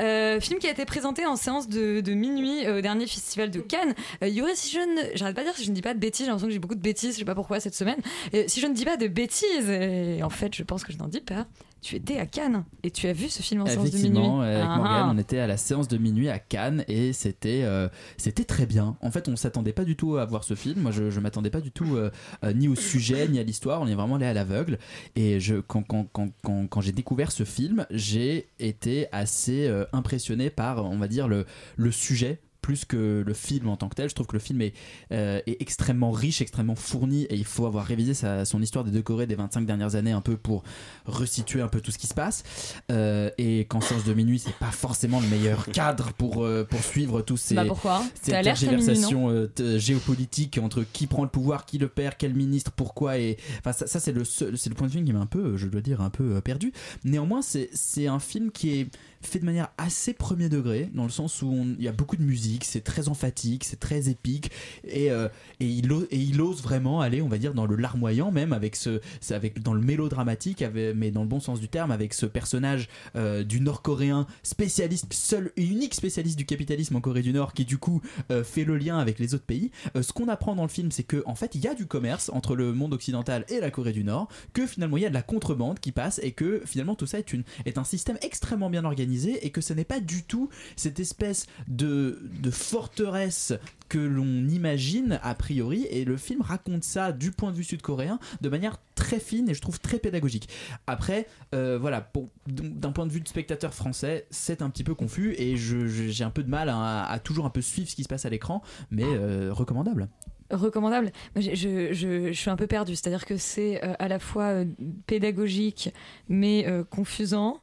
[0.00, 3.52] Euh, film qui a été présenté en séance de, de minuit euh, au dernier festival
[3.52, 3.94] de Cannes.
[4.24, 5.16] Euh, Yuri, si je ne.
[5.16, 6.58] J'arrête pas de dire si je ne dis pas de bêtises, j'ai l'impression que j'ai
[6.58, 7.98] beaucoup de bêtises, je sais pas pourquoi cette semaine.
[8.32, 10.98] Et si je ne dis pas de bêtises, et en fait je pense que je
[10.98, 11.46] n'en dis pas,
[11.83, 13.99] tu étais à Cannes et tu as vu ce film en séance de minuit.
[13.99, 15.11] Effectivement, avec Ah, Morgane, ah.
[15.13, 18.97] on était à la séance de minuit à Cannes et c'était euh, c'était très bien.
[19.01, 20.79] En fait, on s'attendait pas du tout à voir ce film.
[20.81, 22.09] Moi, je, je m'attendais pas du tout euh,
[22.43, 23.81] euh, ni au sujet ni à l'histoire.
[23.81, 24.79] On est vraiment allé à l'aveugle.
[25.15, 30.49] Et je, quand, quand, quand, quand, quand j'ai découvert ce film, j'ai été assez impressionné
[30.49, 34.09] par, on va dire, le, le sujet plus que le film en tant que tel.
[34.09, 34.73] Je trouve que le film est,
[35.11, 38.89] euh, est extrêmement riche, extrêmement fourni et il faut avoir révisé sa- son histoire des
[38.91, 40.63] deux Corées des 25 dernières années un peu pour
[41.05, 42.43] resituer un peu tout ce qui se passe.
[42.91, 46.81] Euh, et qu'en séance de minuit, c'est pas forcément le meilleur cadre pour, euh, pour
[46.83, 48.01] suivre tous ces, Bah pourquoi?
[48.21, 53.19] ces tergiversations euh, géopolitiques entre qui prend le pouvoir, qui le perd, quel ministre, pourquoi.
[53.19, 55.57] Et enfin, ça, ça, c'est le, seul- le point de vue qui m'a un peu,
[55.57, 56.71] je dois dire, un peu perdu.
[57.03, 58.87] Néanmoins, c'est c'est un film qui est
[59.21, 62.15] fait de manière assez premier degré, dans le sens où on- il y a beaucoup
[62.17, 64.51] de musique, c'est très emphatique, c'est très épique,
[64.87, 65.27] et, euh,
[65.59, 68.53] et, il ose, et il ose vraiment aller, on va dire, dans le larmoyant même,
[68.53, 72.13] avec ce, avec, dans le mélodramatique, avec- mais dans le bon sens du terme, avec
[72.13, 77.33] ce personnage euh, du nord-coréen, spécialiste, seul et unique spécialiste du capitalisme en Corée du
[77.33, 79.71] Nord, qui du coup euh, fait le lien avec les autres pays.
[79.99, 82.29] Ce qu'on apprend dans le film, c'est que en fait, il y a du commerce
[82.33, 85.13] entre le monde occidental et la Corée du Nord, que finalement il y a de
[85.13, 88.69] la contrebande qui passe, et que finalement tout ça est, une, est un système extrêmement
[88.69, 93.53] bien organisé, et que ce n'est pas du tout cette espèce de, de forteresse
[93.89, 98.19] que l'on imagine a priori et le film raconte ça du point de vue sud-coréen
[98.41, 100.49] de manière très fine et je trouve très pédagogique.
[100.85, 102.11] Après euh, voilà
[102.47, 106.29] d'un point de vue de spectateur français c'est un petit peu confus et j'ai un
[106.29, 108.61] peu de mal à, à toujours un peu suivre ce qui se passe à l'écran
[108.91, 110.09] mais euh, recommandable
[110.55, 111.11] recommandable.
[111.35, 114.65] Je, je- je suis un peu perdue, c'est-à-dire que c'est euh, à la fois euh,
[115.07, 115.93] pédagogique
[116.29, 117.59] mais euh, confusant.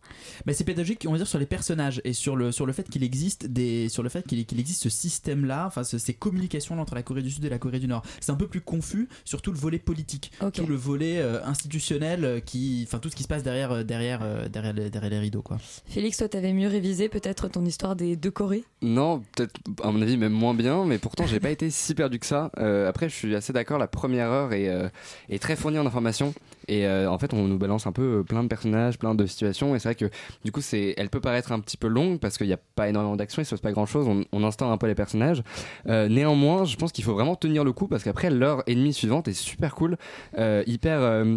[0.47, 2.89] Mais c'est pédagogique, on va dire, sur les personnages et sur le, sur le fait
[2.89, 6.79] qu'il existe des, sur le fait qu'il qu'il existe ce système-là, enfin ce- ces communications
[6.81, 8.03] entre la Corée du Sud et la Corée du Nord.
[8.21, 12.85] C'est un peu plus confus, surtout le volet politique, tout le volet euh, institutionnel, qui,
[12.87, 15.59] enfin tout ce qui se passe derrière, derrière, euh, derrière, les, derrière les rideaux, quoi.
[15.87, 18.65] Félix, toi, t'avais mieux révisé peut-être ton histoire des deux Corées?
[18.83, 22.19] Non, peut-être à mon avis même moins bien, mais pourtant j'ai pas été si perdu
[22.19, 22.51] que ça.
[22.59, 24.89] Euh, après, je suis assez d'accord, la première heure est, euh,
[25.41, 26.35] très fournie en informations
[26.69, 29.27] et euh, en fait on nous balance un peu euh, plein de personnages, plein de
[29.27, 30.11] situations et c'est vrai que
[30.45, 33.17] du coup elle peut paraître un petit peu longue parce qu'il n'y a pas énormément
[33.17, 35.43] d'action, il se passe pas grand chose, on, on instaure un peu les personnages.
[35.89, 38.93] Euh, néanmoins, je pense qu'il faut vraiment tenir le coup parce qu'après l'heure et demie
[38.93, 39.97] suivante est super cool,
[40.39, 41.37] euh, hyper euh,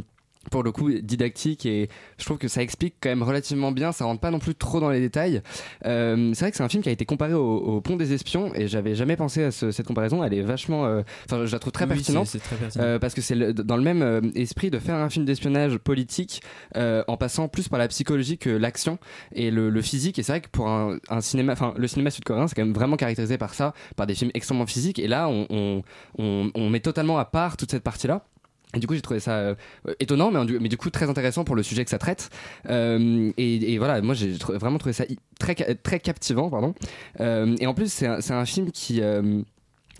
[0.51, 4.05] pour le coup didactique et je trouve que ça explique quand même relativement bien ça
[4.05, 5.41] rentre pas non plus trop dans les détails.
[5.85, 8.13] Euh, c'est vrai que c'est un film qui a été comparé au, au Pont des
[8.13, 10.23] Espions et j'avais jamais pensé à ce- cette comparaison.
[10.23, 12.83] Elle est vachement euh, enfin je la trouve très Oui, pertinente très pertinent.
[12.83, 16.41] euh, parce que c'est dans le même esprit de faire un film d'espionnage politique
[16.75, 18.97] en passant plus par la psychologie que l'action
[19.33, 20.19] et le, le physique.
[20.19, 22.73] Et c'est vrai que pour un, un cinéma enfin le cinéma sud-coréen c'est quand même
[22.73, 24.99] vraiment caractérisé par ça par des films extrêmement physiques.
[24.99, 25.83] Et là on, on,
[26.17, 28.25] on, on met totalement à part toute cette partie là
[28.73, 29.55] et du coup, j'ai trouvé ça euh,
[29.99, 32.29] étonnant, mais, mais du coup très intéressant pour le sujet que ça traite.
[32.69, 35.05] Euh, et, voilà, moi j'ai vraiment trouvé ça
[35.39, 36.73] très, très captivant, pardon.
[37.19, 39.01] Euh, et en plus, c'est un, un film qui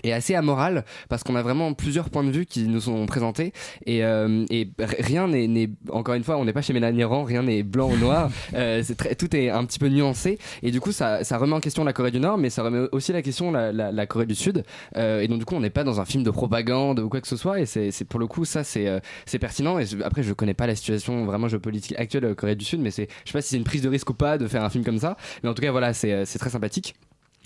[0.05, 3.05] euh, est assez amoral parce qu'on a vraiment plusieurs points de vue qui nous sont
[3.05, 3.53] présentés.
[3.85, 7.23] Et, euh, et rien n'est n'est- encore une fois on n'est pas chez Mélanie Rand
[7.23, 8.29] rien n'est blanc ou noir.
[8.55, 10.37] Euh, c'est très- tout est un petit peu nuancé.
[10.61, 12.87] Et du coup ça, ça remet en question la Corée du Nord mais ça remet
[12.91, 14.63] aussi la question la, la, la Corée du Sud.
[14.97, 17.19] Euh, et donc du coup on n'est pas dans un film de propagande ou quoi
[17.21, 17.59] que ce soit.
[17.59, 19.79] Et c'est c'est- pour le coup ça c'est euh, c'est pertinent.
[19.79, 22.79] Et je- après je connais pas la situation vraiment géopolitique actuelle de Corée du Sud
[22.81, 24.63] mais c'est je sais pas si c'est une prise de risque ou pas de faire
[24.63, 25.17] un film comme ça.
[25.43, 26.95] Mais en tout cas voilà c'est euh, c'est très sympathique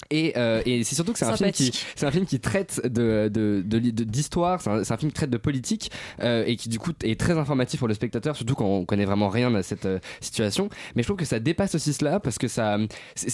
[0.10, 2.82] et, euh, et c'est surtout que c'est un film qui c'est un film qui traite
[2.86, 5.92] de de- de- de- d'histoire c'est un, c'est un film qui traite de politique
[6.22, 9.06] euh, et qui du coup est très informatif pour le spectateur surtout quand on connaît
[9.06, 10.70] vraiment rien à cette euh, situation.
[10.96, 12.78] Mais je trouve que ça dépasse aussi cela parce que ça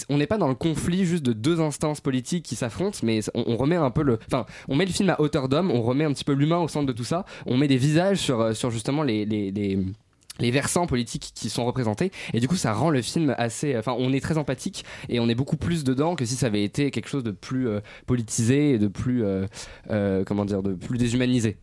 [0.08, 3.44] on n'est pas dans le conflit juste de deux instances politiques qui s'affrontent mais on,
[3.46, 6.04] on remet un peu le enfin on met le film à hauteur d'homme on remet
[6.04, 8.52] un petit peu l'humain au centre de tout ça on met des visages sur euh,
[8.54, 9.78] sur justement les, les, les
[10.38, 12.10] les versants politiques qui sont représentés.
[12.32, 15.28] Et du coup ça rend le film assez enfin on est très empathique et on
[15.28, 18.72] est beaucoup plus dedans que si ça avait été quelque chose de plus euh, politisé
[18.72, 19.46] et de plus euh,
[19.90, 21.56] euh, comment dire de plus déshumanisé.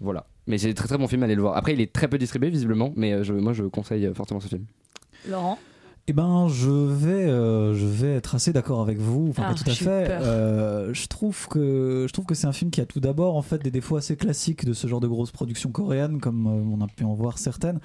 [0.00, 0.26] Voilà.
[0.46, 1.56] Mais c'est très très bon film allez le voir.
[1.56, 4.64] Après il est très peu distribué visiblement mais je, moi je conseille fortement ce film.
[5.28, 5.58] Laurent?
[6.06, 9.28] Eh ben, je vais, euh, je vais être assez d'accord avec vous.
[9.30, 10.10] Enfin, Ah, pas tout à fait.
[10.10, 13.42] Euh, je trouve que, je trouve que c'est un film qui a tout d'abord en
[13.42, 16.84] fait des défauts assez classiques de ce genre de grosses productions coréennes, comme euh, on
[16.84, 17.80] a pu en voir certaines.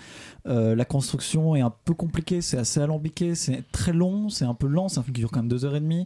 [0.47, 4.53] Euh, la construction est un peu compliquée, c'est assez alambiqué, c'est très long, c'est un
[4.53, 4.89] peu lent.
[4.89, 6.05] C'est un film qui dure quand même deux heures et demie.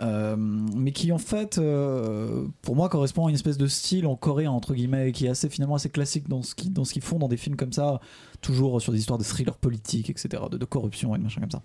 [0.00, 4.16] Euh, mais qui en fait, euh, pour moi, correspond à une espèce de style en
[4.16, 7.02] coréen entre guillemets, qui est assez finalement assez classique dans ce qui dans ce qu'ils
[7.02, 8.00] font dans des films comme ça,
[8.40, 11.50] toujours sur des histoires de thriller politique, etc., de, de corruption et de machin comme
[11.50, 11.62] ça.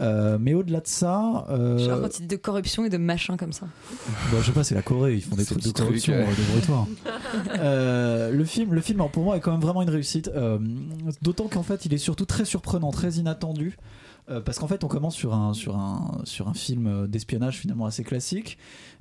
[0.00, 3.36] Euh, mais au-delà de ça, euh, Genre quand il dit de corruption et de machin
[3.36, 3.66] comme ça.
[4.32, 6.26] Bon, je sais pas, c'est la Corée, ils font des trucs de corruption, ouais.
[6.36, 6.88] débrouille-toi.
[7.58, 10.28] Euh, le film, le film, pour moi, est quand même vraiment une réussite.
[10.34, 10.58] euh,
[11.22, 13.76] D'autant qu'en fait, il est surtout très surprenant, très inattendu.
[14.30, 17.58] Euh, parce qu'en fait, on commence sur un, sur un, sur un film euh, d'espionnage
[17.58, 18.58] finalement assez classique.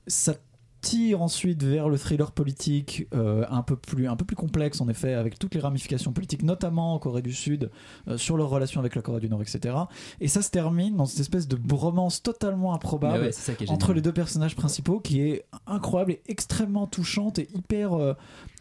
[0.08, 0.34] Ça
[0.82, 4.88] tire ensuite vers le thriller politique euh, un, peu plus, un peu plus complexe en
[4.88, 7.70] effet avec toutes les ramifications politiques notamment en Corée du Sud
[8.08, 9.76] euh, sur leur relation avec la Corée du Nord etc
[10.22, 14.02] et ça se termine dans cette espèce de romance totalement improbable ouais, ça entre les
[14.02, 18.14] deux personnages principaux qui est incroyable et extrêmement touchante et hyper euh,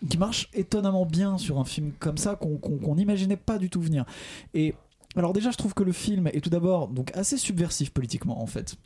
[0.09, 3.81] qui marche étonnamment bien sur un film comme ça qu'on qu'on n'imaginait pas du tout
[3.81, 4.05] venir.
[4.55, 4.75] Et
[5.17, 8.47] alors déjà je trouve que le film est tout d'abord donc assez subversif politiquement en
[8.47, 8.77] fait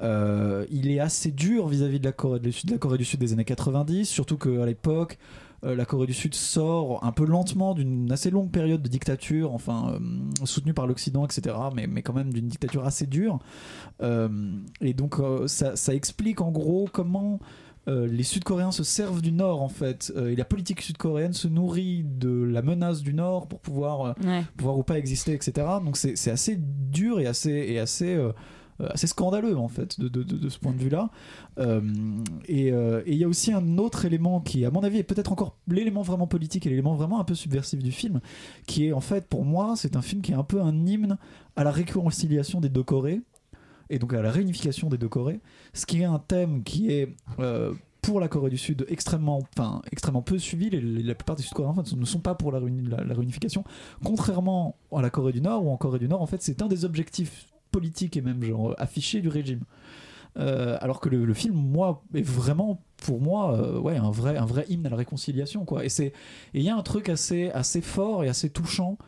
[0.00, 3.04] euh, il est assez dur vis-à-vis de la Corée du Sud, de la Corée du
[3.04, 5.18] Sud des années 90, surtout qu'à l'époque,
[5.64, 9.54] euh, la Corée du Sud sort un peu lentement d'une assez longue période de dictature,
[9.54, 13.38] enfin euh, soutenue par l'Occident, etc., mais, mais quand même d'une dictature assez dure.
[14.80, 17.38] Et donc ça explique en gros comment
[17.88, 21.48] euh, les Sud-Coréens se servent du Nord en fait, Euh, et la politique sud-coréenne se
[21.48, 24.42] nourrit de la menace du Nord pour pouvoir, euh, Ouais.
[24.56, 25.52] pouvoir ou pas exister, etc.
[25.84, 28.32] Donc c'est assez dur et assez, et assez, euh,
[28.80, 31.10] assez scandaleux en fait de, de- de- de ce point de vue-là.
[32.48, 32.68] Et
[33.06, 36.02] il y a aussi un autre élément qui, à mon avis, est peut-être encore l'élément
[36.02, 38.20] vraiment politique et l'élément vraiment un peu subversif du film,
[38.66, 41.18] qui est en fait pour moi, c'est un film qui est un peu un hymne
[41.56, 43.20] à la réconciliation des deux Corées
[43.90, 45.40] et donc à la réunification des deux Corées,
[45.72, 49.40] ce qui est un thème qui est euh, pour la Corée du Sud extrêmement,
[49.90, 50.68] extrêmement peu suivi.
[50.70, 53.64] La plupart des Sud-Coréens en fait, ne sont pas pour la, réuni- la- la réunification,
[54.04, 56.66] contrairement à la Corée du Nord, où en Corée du Nord, en fait, c'est un
[56.68, 59.60] des objectifs politiques et même genre affichés du régime.
[60.36, 64.44] Euh, alors que le, film, moi, est vraiment pour moi, euh, ouais, un vrai, un
[64.46, 65.84] vrai hymne à la réconciliation, quoi.
[65.84, 66.12] Et c'est,
[66.54, 68.98] il y a un truc assez, assez fort et assez touchant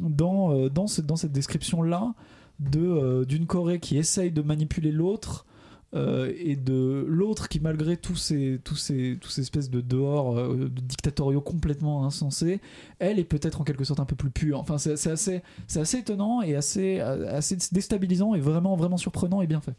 [0.00, 2.14] dans, dans, ce- dans cette description là
[2.60, 5.46] de euh, d'une Corée qui essaye de manipuler l'autre.
[5.94, 10.36] euh, et de l'autre qui malgré tous ces tous ces tous ces espèces de dehors
[10.38, 12.60] euh, dictatoriaux complètement insensés
[12.98, 15.80] elle est peut-être en quelque sorte un peu plus pure enfin c'est c'est assez c'est
[15.80, 19.72] assez étonnant et assez assez déstabilisant et vraiment vraiment surprenant et bien fait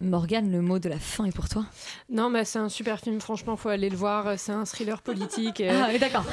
[0.00, 1.66] Morgane, le mot de la fin est pour toi?
[2.08, 4.38] Non, mais c'est un super film, franchement, faut aller le voir.
[4.38, 5.60] C'est un thriller politique.
[5.60, 5.78] euh.
[5.84, 6.24] Ah oui, d'accord.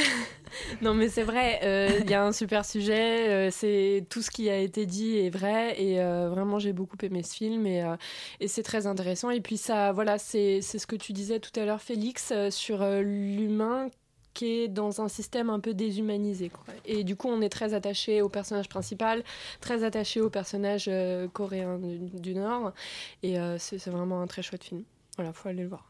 [0.82, 3.28] non, mais c'est vrai, euh, il y a un super sujet.
[3.28, 5.80] euh, c'est tout ce qui a été dit est vrai.
[5.80, 7.64] Et euh, vraiment, j'ai beaucoup aimé ce film.
[7.66, 7.96] Et, euh,
[8.40, 9.30] et c'est très intéressant.
[9.30, 12.82] Et puis, ça, voilà, c'est ce que tu disais tout à l'heure, Félix, euh, sur
[12.82, 13.86] euh, l'humain
[14.36, 16.50] qui est dans un système un peu déshumanisé.
[16.50, 16.62] quoi.
[16.84, 19.24] Et du coup, on est très attaché au personnage principal,
[19.60, 22.72] très attaché au personnage euh, coréen du, du Nord.
[23.22, 24.82] Et euh, c'est vraiment un très chouette film.
[25.16, 25.86] Voilà, faut aller le voir.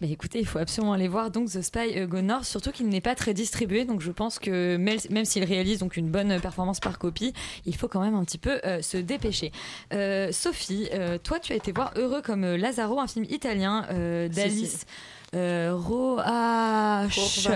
[0.00, 2.88] Mais écoutez, il faut absolument aller voir donc The Spy euh, Go North, surtout qu'il
[2.88, 6.80] n'est pas très distribué, donc je pense que même, s'il réalise donc une bonne performance
[6.80, 7.32] par copie,
[7.64, 9.52] il faut quand même un petit peu euh, se dépêcher.
[9.94, 14.28] Euh, Sophie, euh, toi tu as été voir Heureux comme Lazaro, un film italien euh,
[14.30, 14.86] Si, d'Alice.
[15.34, 17.50] Euh, Roacher.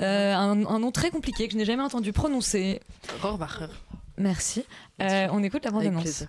[0.00, 2.80] Euh, un, un nom très compliqué que je n'ai jamais entendu prononcer.
[3.22, 3.68] Rohrwacher.
[4.18, 4.64] Merci.
[5.00, 6.26] Euh, on écoute la bande-annonce.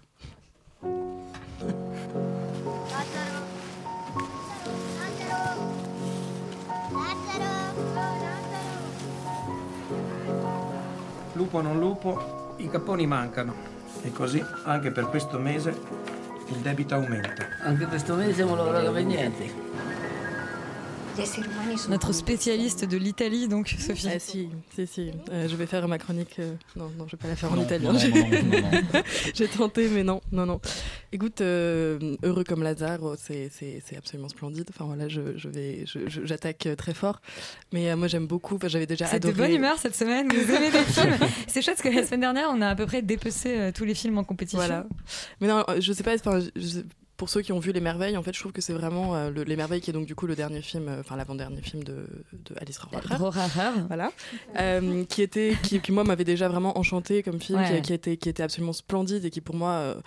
[11.34, 13.70] Lupo o non lupo, i capponi mancano.
[14.04, 15.70] E così, anche per questo mese,
[16.48, 17.46] il debito aumenta.
[17.64, 19.54] Anche questo mese non lavorato per niente.
[21.90, 24.08] Notre spécialiste de l'Italie, donc Sophie.
[24.14, 25.12] Ah si, si, si.
[25.32, 26.38] Euh, je vais faire ma chronique.
[26.40, 27.94] euh, Non, non, je vais pas la faire en italien.
[29.34, 30.62] J'ai tenté, mais non, non, non.
[31.12, 34.66] Écoute, euh, heureux comme Lazare, c'est c'est- absolument splendide.
[34.70, 37.22] Enfin voilà, je, je vais, je- je- j'attaque très fort.
[37.74, 38.56] Mais euh, moi j'aime beaucoup.
[38.56, 39.48] Enfin, J'avais déjà C'est de adoré.
[39.50, 41.18] bonne humeur cette semaine, vous aimez des films.
[41.48, 43.84] C'est chouette parce que la semaine dernière, on a à peu près dépecé euh, tous
[43.86, 44.60] les films en compétition.
[44.60, 44.86] Voilà.
[45.42, 46.16] Mais non, je sais pas.
[46.16, 46.80] Enfin, je- je-
[47.22, 49.30] pour ceux qui ont vu Les Merveilles, en fait, je trouve que c'est vraiment euh,
[49.30, 51.84] le- Les Merveilles qui est donc du coup le dernier film, euh, enfin l'avant-dernier film
[51.84, 53.10] de, de Alice Rohrwacher.
[53.86, 54.12] Voilà.
[54.58, 57.76] Euh, qui était, qui, qui, moi m'avait déjà vraiment enchanté comme film, Ouais.
[57.76, 59.98] qui, qui était, qui était absolument splendide et qui pour moi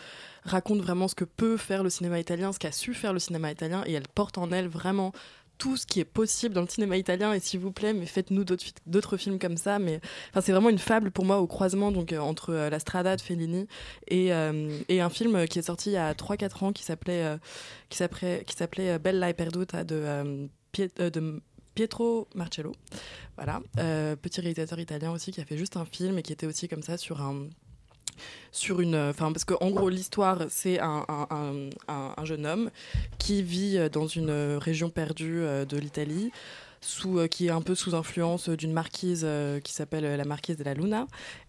[0.43, 3.53] raconte vraiment ce que peut faire le cinéma italien, ce qu'a su faire le cinéma
[3.53, 5.13] italien, et elle porte en elle vraiment
[5.59, 8.45] tout ce qui est possible dans le cinéma italien et s'il vous plaît mais faites-nous
[8.45, 11.47] d'autres fi- d'autres films comme ça mais enfin c'est vraiment une fable pour moi au
[11.47, 13.67] croisement donc euh, entre euh, La Strada de Fellini
[14.09, 17.37] et, euh, un film qui est sorti il y a 3 4 ans qui s'appelait
[17.89, 18.55] qui s'appelait qui
[19.03, 21.41] Bella e perduta de Piet- de
[21.75, 22.73] Pietro Marcello.
[23.37, 23.61] Voilà.
[24.23, 26.83] Petit réalisateur italien aussi qui a fait juste un film et qui était aussi comme
[26.83, 27.49] ça sur un
[28.53, 28.97] sur une.
[28.97, 32.71] Enfin, parce qu'en gros, l'histoire, c'est un, un- un- un- un jeune homme
[33.19, 36.31] qui vit euh, dans une euh, région perdue euh, de l'Italie.
[36.87, 40.27] Sous, euh, qui est un peu sous influence d'une marquise euh, qui s'appelle euh, la
[40.27, 41.07] marquise de la Luna.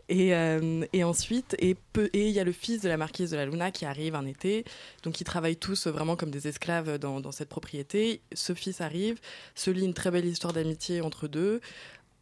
[0.07, 1.75] Et, euh, et ensuite, et
[2.13, 4.63] il y a le fils de la marquise de la Luna qui arrive un été.
[5.03, 8.21] Donc, ils travaillent tous vraiment comme des esclaves dans, dans cette propriété.
[8.33, 9.19] Ce fils arrive,
[9.55, 11.59] se lit une très belle histoire d'amitié entre deux.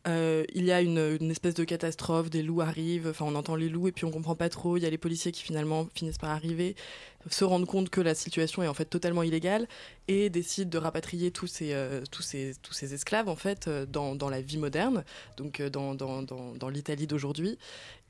[0.06, 3.70] Euh, il y a une, espèce de catastrophe, des loups arrivent, enfin on entend les
[3.70, 4.76] loups et puis on comprend pas trop.
[4.76, 6.76] Il y a les policiers qui finalement finissent par arriver,
[7.30, 9.68] se rendent compte que la situation est en fait totalement illégale
[10.10, 14.16] et décident de rapatrier tous ces, euh, tous tous ces esclaves en fait euh, dans,
[14.16, 15.06] dans la vie moderne,
[15.38, 17.58] donc dans, dans, dans, l'Italie d'aujourd'hui.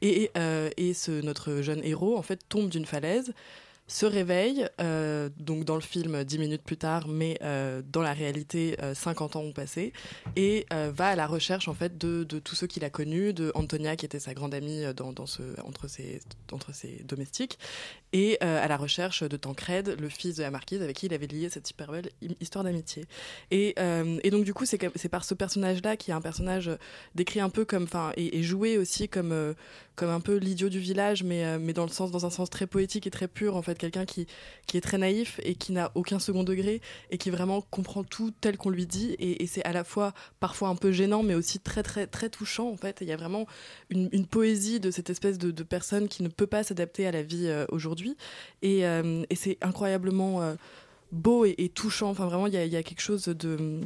[0.02, 0.32] Et,
[0.78, 3.34] et notre jeune héros en fait tombe d'une falaise
[3.94, 8.14] se réveille, euh, donc dans le film 10 minutes plus tard, mais euh, dans la
[8.14, 9.94] réalité, euh, 50 ans ont passé,
[10.36, 13.34] et euh, va à la recherche en fait de, de tous ceux qu'il a connus,
[13.34, 17.04] de Antonia qui était sa grande amie euh, dans, dans ce, entre, ses, entre ses
[17.08, 17.60] domestiques,
[18.14, 21.14] et euh, à la recherche de Tancred, le fils de la marquise avec qui il
[21.14, 23.06] avait lié cette super belle hi- histoire d'amitié.
[23.52, 26.72] Et, euh, et donc du coup, c'est par ce personnage-là qui est un personnage
[27.14, 29.54] décrit un peu comme, enfin, et, joué aussi comme, euh,
[29.96, 32.50] comme un peu l'idiot du village, mais, euh, mais dans le sens, dans un sens
[32.50, 34.28] très poétique et très pur, en fait, quelqu'un qui,
[34.66, 38.32] qui est très naïf et qui n'a aucun second degré et qui vraiment comprend tout
[38.42, 39.16] tel qu'on lui dit.
[39.20, 42.70] Et, c'est à la fois parfois un peu gênant, mais aussi très très très touchant,
[42.70, 42.98] en fait.
[43.02, 43.46] Il y a vraiment
[43.90, 47.48] une, poésie de cette espèce de, personne qui ne peut pas s'adapter à la vie
[47.48, 48.18] euh, aujourd'hui.
[48.62, 50.56] Et, euh, et c'est incroyablement
[51.12, 52.10] beau et, touchant.
[52.10, 53.82] Enfin, vraiment, il y a, quelque chose de.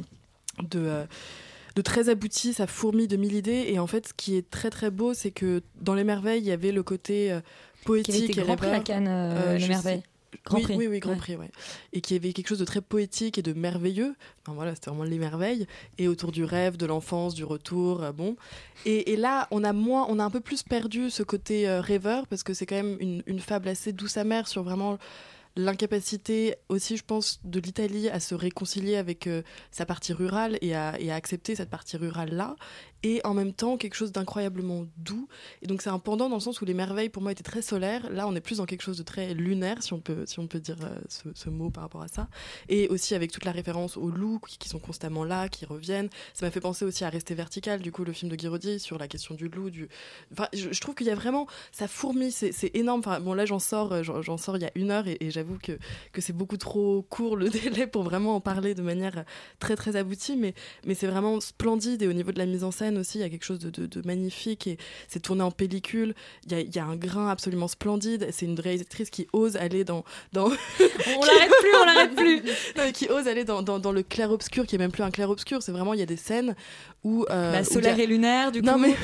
[1.78, 3.66] De très abouti, ça fourmille de mille idées.
[3.68, 6.46] Et en fait, ce qui est très très beau, c'est que dans Les Merveilles, il
[6.46, 7.40] y avait le côté euh,
[7.84, 10.02] poétique Qui avait été Grand Prix à Cannes, euh, Les je Merveilles?
[10.44, 10.76] Grand oui, Prix.
[10.76, 11.16] oui, oui, Grand Ouais.
[11.18, 11.50] Prix, ouais.
[11.92, 14.16] Et qui avait quelque chose de très poétique et de merveilleux.
[14.42, 15.68] Enfin voilà, c'était vraiment les merveilles.
[15.98, 18.34] Et autour du rêve, de l'enfance, du retour, euh, bon.
[18.84, 21.80] Et, et là, on a moins, on a un peu plus perdu ce côté euh,
[21.80, 24.98] rêveur parce que c'est quand même une, une fable assez douce amère sur vraiment
[25.58, 29.42] l'incapacité aussi, je pense, de l'Italie à se réconcilier avec euh,
[29.72, 32.54] sa partie rurale et à, et à accepter cette partie rurale-là.
[33.02, 35.28] Et en même temps, quelque chose d'incroyablement doux.
[35.62, 37.62] Et donc, c'est un pendant dans le sens où les merveilles, pour moi, étaient très
[37.62, 38.10] solaires.
[38.10, 40.46] Là, on est plus dans quelque chose de très lunaire, si on peut, si on
[40.46, 40.98] peut dire euh,
[41.34, 42.28] ce, mot par rapport à ça.
[42.68, 46.08] Et aussi avec toute la référence aux loups qui, sont constamment là, qui reviennent.
[46.34, 48.98] Ça m'a fait penser aussi à Rester vertical, du coup, le film de Guiraudy sur
[48.98, 49.70] la question du loup.
[49.70, 49.88] Du...
[50.32, 51.46] Enfin, je, trouve qu'il y a vraiment.
[51.70, 53.00] Ça fourmille, c'est énorme.
[53.00, 55.30] Enfin, bon, là, j'en sors, euh, j'en sors il y a une heure et, et
[55.30, 55.78] j'avoue que,
[56.12, 59.24] que c'est beaucoup trop court le délai pour vraiment en parler de manière
[59.58, 60.36] très, très aboutie.
[60.36, 60.54] Mais,
[60.86, 63.24] mais c'est vraiment splendide et au niveau de la mise en scène aussi, il y
[63.24, 64.76] a quelque chose de, de- de magnifique et
[65.08, 66.14] c'est tourné en pellicule.
[66.46, 68.28] Il y a, il y a un grain absolument splendide.
[68.32, 70.04] C'est une réalisatrice qui ose aller dans.
[70.32, 70.46] dans...
[70.48, 70.50] On
[71.24, 72.42] l'arrête plus, on l'arrête plus.
[72.76, 75.62] Non, qui ose aller dans, dans, dans le clair-obscur, qui est même plus un clair-obscur.
[75.62, 76.54] C'est vraiment, il y a des scènes
[77.04, 77.24] où.
[77.30, 78.80] euh, Bah, solaire a- et lunaire, du non, coup.
[78.80, 78.94] mais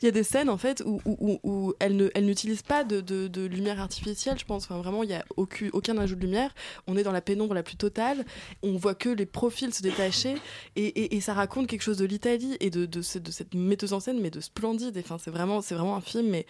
[0.00, 3.00] il y a des scènes en fait où, où, où, où elle n'utilise pas de,
[3.00, 4.64] de, de lumière artificielle, je pense.
[4.64, 6.54] Enfin, vraiment, il n'y a aucun, aucun ajout de lumière.
[6.86, 8.24] On est dans la pénombre la plus totale.
[8.62, 10.34] On voit que les profils se détacher.
[10.76, 13.92] Et, et, ça raconte quelque chose de l'Italie et de, de, ce- de cette metteuse
[13.92, 14.96] en scène, mais de splendide.
[14.98, 16.46] Enfin, c'est vraiment, c'est vraiment un film, mais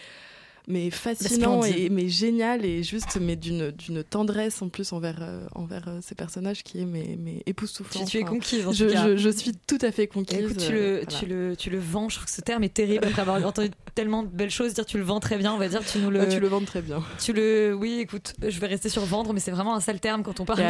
[0.68, 5.46] mais fascinant et mais génial et juste mais d'une d'une tendresse en plus envers euh,
[5.54, 8.04] envers euh, ces personnages qui est mais, mais époustouflant.
[8.04, 9.08] Tu, tu es conquise en je, tout cas.
[9.08, 10.38] je, je suis tout à fait conquise.
[10.38, 11.06] Écoute, tu, euh, le, voilà.
[11.06, 13.70] tu, le, tu le vends, je trouve que ce terme est terrible après avoir entendu
[13.94, 14.74] tellement de belles choses.
[14.74, 16.20] Dire tu le vends très bien, on va dire tu nous le.
[16.20, 17.02] Ah, tu le vends très bien.
[17.18, 17.74] Tu le.
[17.74, 20.44] Oui, écoute, je vais rester sur vendre, mais c'est vraiment un sale terme quand on
[20.44, 20.62] parle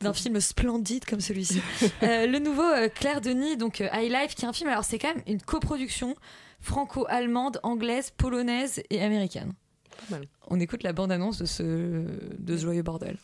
[0.00, 1.60] d'un film splendide comme celui-ci.
[2.02, 4.98] Euh, le nouveau euh, Claire Denis, donc High Life, qui est un film, alors c'est
[4.98, 6.16] quand même une coproduction
[6.60, 9.52] franco-allemande, anglaise, polonaise et américaine.
[9.90, 10.26] Pas mal.
[10.48, 13.16] On écoute la bande-annonce de ce, de ce joyeux bordel.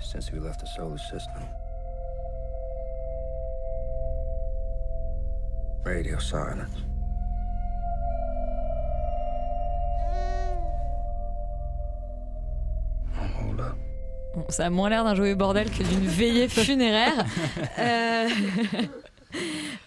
[0.00, 1.42] Since we left the solar system,
[5.84, 6.91] radio silence.
[14.42, 17.24] Bon, ça a moins l'air d'un joyeux bordel que d'une veillée funéraire.
[17.78, 18.28] Euh...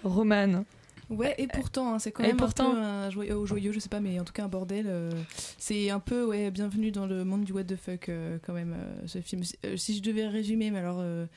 [0.03, 0.65] Roman.
[1.09, 2.71] Ouais, et pourtant, hein, c'est quand Et même pourtant.
[2.71, 4.85] un peu un joyeux, oh, joyeux, je sais pas, mais en tout cas un bordel.
[4.87, 5.11] euh,
[5.59, 8.73] c'est un peu, ouais, bienvenue dans le monde du what the fuck, euh, quand même,
[8.75, 9.43] euh, ce film.
[9.43, 11.27] Si- euh, si je devais résumer, mais alors, euh,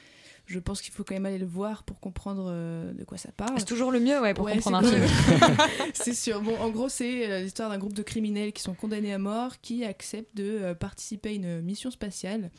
[0.46, 3.58] je pense qu'il faut quand même aller le voir pour comprendre de quoi ça parle.
[3.58, 5.56] C'est toujours le mieux, ouais, pour comprendre un c'est film.
[5.92, 6.40] c'est sûr.
[6.40, 9.84] Bon, en gros, c'est l'histoire d'un groupe de criminels qui sont condamnés à mort, qui
[9.84, 12.50] acceptent de participer à une mission spatiale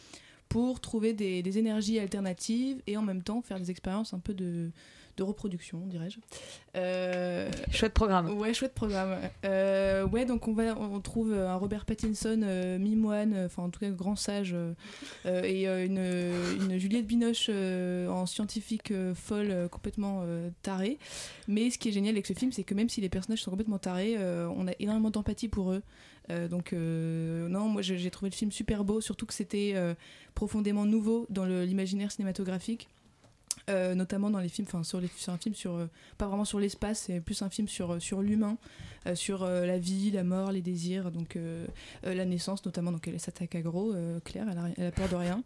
[0.49, 4.33] pour trouver des, des énergies alternatives et en même temps faire des expériences un peu
[4.33, 4.71] de,
[5.15, 6.17] de reproduction, dirais-je.
[6.75, 8.37] Euh, Chouette programme.
[8.37, 9.17] Ouais, chouette programme.
[9.45, 13.69] Euh, ouais, donc on, va, on trouve un Robert Pattinson euh, mi-moine, euh, enfin en
[13.69, 14.55] tout cas grand sage,
[15.25, 20.23] et une, une Juliette Binoche en scientifique folle, complètement
[20.63, 20.97] tarée.
[21.47, 23.51] Mais ce qui est génial avec ce film, c'est que même si les personnages sont
[23.51, 25.83] complètement tarés, on a énormément d'empathie pour eux.
[26.31, 29.93] Euh, donc euh, non, moi j'ai trouvé le film super beau, surtout que c'était euh,
[30.35, 32.87] profondément nouveau dans l'imaginaire cinématographique.
[33.67, 34.99] Notamment dans les films, enfin sur,
[35.31, 35.87] un film sur,
[36.17, 38.57] pas vraiment sur l'espace, c'est plus un film sur, sur l'humain,
[39.13, 41.37] sur la vie, la mort, les désirs, donc
[42.01, 43.93] la naissance notamment, donc elle s'attaque à gros,
[44.25, 45.43] Claire, elle a, elle a peur de rien.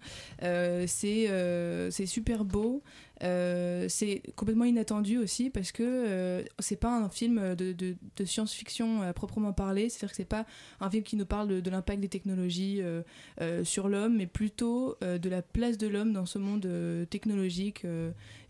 [0.88, 2.82] C'est super beau,
[3.24, 7.96] euh, c'est complètement inattendu aussi parce que euh, c'est pas un film de,
[8.26, 10.46] science-fiction à proprement parler, c'est-à-dire que c'est pas
[10.82, 13.02] un film qui nous parle de, l'impact des technologies euh,
[13.42, 16.68] euh, sur l'homme, mais plutôt de la place de l'homme dans ce monde
[17.10, 17.86] technologique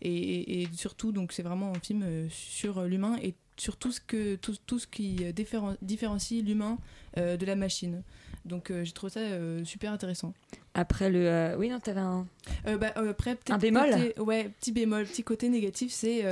[0.02, 4.78] et, surtout donc c'est vraiment un film sur l'humain et sur tout ce que tout,
[4.78, 6.78] ce qui différen- différencie l'humain
[7.16, 8.02] de la machine.
[8.44, 9.20] Donc j'ai trouvé ça
[9.64, 10.34] super intéressant.
[10.74, 11.26] Après le.
[11.28, 12.26] euh, Oui, non, t'avais un.
[12.66, 16.22] Euh, bah, euh, après, Un bémol côté- Ouais, petit bémol, petit côté négatif, c'est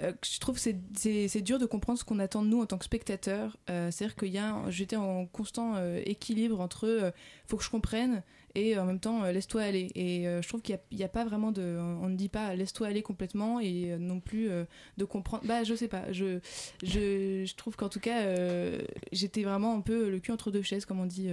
[0.00, 2.84] je trouve que c'est- dur de comprendre ce qu'on attend de nous en tant que
[2.84, 3.56] spectateur.
[3.68, 5.74] C'est-à-dire qu'il y a, un- j'étais en constant
[6.04, 7.12] équilibre entre
[7.46, 8.22] faut que je comprenne
[8.54, 9.88] et en même temps euh, laisse-toi aller.
[9.94, 12.88] Et euh, je trouve qu'il n'y a, pas vraiment de, on ne dit pas laisse-toi
[12.88, 14.50] aller complètement et euh, non plus
[14.96, 15.44] de comprendre.
[15.46, 16.38] Bah je sais pas, je
[16.82, 18.22] je, je trouve qu'en tout cas
[19.12, 21.30] j'étais vraiment un peu le cul entre deux chaises comme on dit.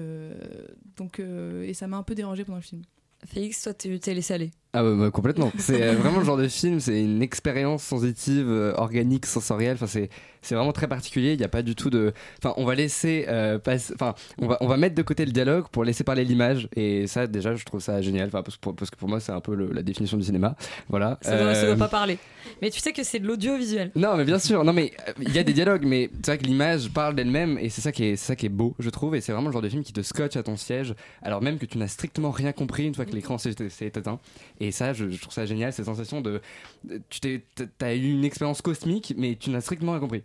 [0.97, 2.81] donc et ça m'a un peu dérangé pendant le film.
[3.25, 4.51] Félix, toi, tu t'es laissé aller?
[4.71, 5.51] Ah bah, bah, complètement.
[5.57, 9.73] C'est euh, vraiment le genre de film, c'est une expérience sensitive, euh, organique, sensorielle.
[9.73, 10.09] Enfin, c'est
[10.41, 11.33] c'est vraiment très particulier.
[11.33, 12.13] Il n'y a pas du tout de.
[12.37, 13.57] Enfin, on va laisser euh,
[13.95, 16.69] Enfin, on va on va mettre de côté le dialogue pour laisser parler l'image.
[16.75, 18.27] Et ça, déjà, je trouve ça génial.
[18.27, 20.23] Enfin, parce que pour, parce que pour moi, c'est un peu le- la définition du
[20.23, 20.55] cinéma.
[20.87, 21.17] Voilà.
[21.23, 22.19] Ça doit, ça Euh, doit pas parler.
[22.61, 23.91] Mais tu sais que c'est de l'audiovisuel.
[23.95, 24.63] non, mais bien sûr.
[24.63, 27.69] Non, mais il y a des dialogues, mais c'est vrai que l'image parle d'elle-même et
[27.69, 29.15] c'est ça qui est, ça qui est beau, je trouve.
[29.15, 30.93] Et c'est vraiment le genre de film qui te scotche à ton siège,
[31.23, 34.19] alors même que tu n'as strictement rien compris une fois que l'écran s'est éteint.
[34.59, 36.41] Et ça, je, trouve ça génial, cette sensation de,
[36.83, 37.43] de- tu t'es,
[37.77, 40.23] t'as eu une expérience cosmique, mais tu n'as strictement rien compris.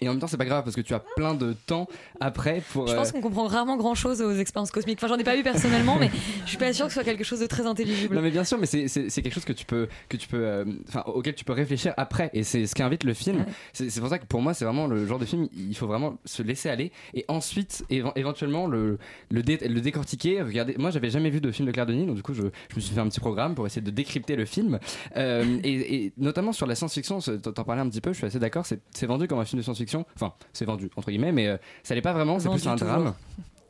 [0.00, 1.86] Et en même temps, c'est pas grave parce que tu as plein de temps
[2.20, 2.88] après pour.
[2.88, 4.98] Je pense euh, qu'on comprend rarement grand chose aux expériences cosmiques.
[4.98, 6.10] Enfin, j'en ai pas vu personnellement, mais
[6.44, 8.14] je suis pas sûre que ce soit quelque chose de très intelligible.
[8.16, 8.88] Non mais bien sûr, mais c'est-
[9.22, 10.64] quelque chose que tu peux, que tu peux, euh,
[11.06, 13.44] auquel tu peux réfléchir après, et c'est ce qu'invite le film.
[13.72, 15.86] C'est c'est pour ça que pour moi c'est vraiment le genre de film, il faut
[15.86, 18.98] vraiment se laisser aller, et ensuite éve- éventuellement le
[19.30, 20.42] le, dé- le décortiquer.
[20.42, 22.76] Regardez, moi j'avais jamais vu de film de Claire Denis, donc du coup je, je
[22.76, 24.78] me suis fait un petit programme pour essayer de décrypter le film,
[25.16, 28.38] Euh, et, et notamment sur la science-fiction, t'en parlais un petit peu, je suis assez
[28.40, 28.66] d'accord.
[28.66, 29.83] C'est vendu comme un film de science-fiction,
[30.14, 32.38] enfin c'est vendu entre guillemets, mais euh, ça l'est pas vraiment.
[32.38, 32.88] C'est plus un toujours.
[32.88, 33.14] drame.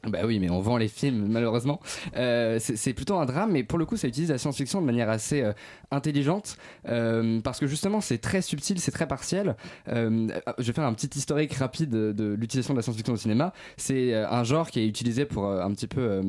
[0.09, 1.81] Bah oui, mais on vend les films, malheureusement.
[2.17, 5.09] Euh, c'est plutôt un drame, mais pour le coup, ça utilise la science-fiction de manière
[5.09, 5.53] assez euh,
[5.91, 6.57] intelligente,
[6.89, 9.57] euh, parce que justement, c'est très subtil, c'est très partiel.
[9.87, 13.53] Je vais faire un petit historique rapide de, de l'utilisation de la science-fiction au cinéma.
[13.77, 16.23] C'est un genre qui est utilisé pour un petit peu...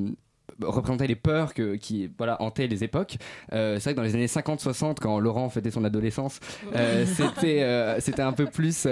[0.61, 3.17] représenter les peurs que, qui voilà, hantaient les époques.
[3.53, 6.39] Euh, c'est vrai que dans les années 50-60, quand Laurent fêtait son adolescence,
[6.75, 8.87] euh, c'était euh, c'était un peu plus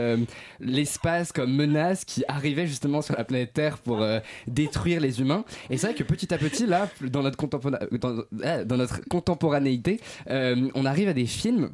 [0.59, 4.05] l'espace comme menace qui arrivait justement sur la planète Terre pour
[4.47, 5.45] détruire les humains.
[5.69, 9.99] Et c'est vrai que petit à petit, là, dans notre, contempora- dans, dans notre contemporanéité,
[10.29, 11.69] on arrive à des films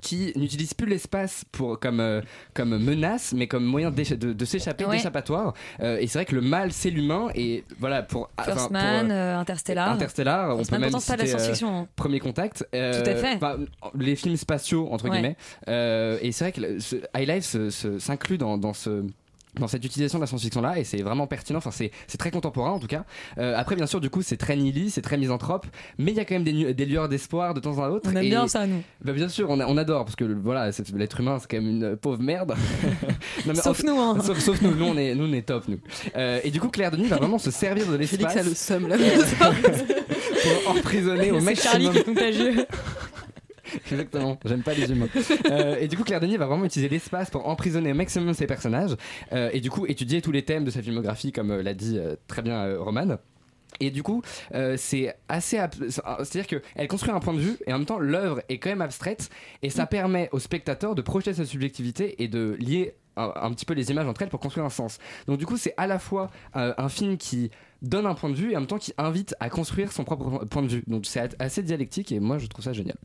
[0.00, 2.20] qui n'utilisent plus l'espace pour comme euh,
[2.54, 4.96] comme menace mais comme moyen de, de s'échapper Ouais.
[4.96, 8.70] d'échappatoire Euh, et c'est vrai que le mal c'est l'humain et voilà pour enfin, First
[8.70, 9.90] Man, euh, euh, Interstellar.
[9.92, 11.88] Interstellar, on First peut Man, même c'est pas de la citer, science-fiction, hein.
[11.96, 12.66] Premier Contact.
[12.72, 13.38] Tout à fait.
[13.98, 15.10] les films spatiaux, entre Ouais.
[15.10, 15.36] guillemets.
[16.22, 16.80] Et c'est vrai que
[17.18, 17.56] High Life
[17.98, 19.04] s'inclut dans, dans ce
[19.60, 22.30] dans cette utilisation de la science-fiction là et c'est vraiment pertinent enfin c'est c'est très
[22.30, 23.04] contemporain en tout cas
[23.38, 25.66] Euh, après bien sûr du coup c'est très nihiliste c'est très misanthrope
[25.98, 28.16] mais il y a quand même des, des lueurs d'espoir de temps en temps On
[28.16, 28.82] aime Et- bien ça, nous.
[29.04, 31.70] bah, bien sûr on, a- on adore parce que voilà l'être humain c'est quand même
[31.70, 32.54] une pauvre merde
[33.46, 34.18] Non, mais Sauf en- nous, hein.
[34.22, 35.78] sauf, sauf nous nous on est nous on est top nous
[36.16, 38.54] Euh, et du coup Claire Denis va vraiment se servir de l'espace Félix a le
[38.54, 38.96] seum là.
[40.64, 42.66] pour emprisonner au maximum Charlie qui est contagieux.
[43.90, 45.08] Exactement, j'aime pas les humains.
[45.50, 48.46] Euh, et du coup, Claire Denis va vraiment utiliser l'espace pour emprisonner au maximum ses
[48.46, 48.96] personnages
[49.32, 51.98] euh, et du coup étudier tous les thèmes de sa filmographie, comme euh, l'a dit
[52.26, 53.16] très bien Roman.
[53.78, 54.20] Et du coup,
[54.54, 55.56] euh, c'est assez.
[55.56, 58.68] ab- C'est-à-dire qu'elle construit un point de vue et en même temps, l'œuvre est quand
[58.68, 59.30] même abstraite
[59.62, 63.64] et ça permet au spectateur de projeter sa subjectivité et de lier un, un petit
[63.64, 64.98] peu les images entre elles pour construire un sens.
[65.28, 67.50] Donc, du coup, c'est à la fois euh, un film qui
[67.80, 70.44] donne un point de vue et en même temps qui invite à construire son propre
[70.46, 70.82] point de vue.
[70.88, 72.96] Donc, c'est assez dialectique et moi, je trouve ça génial.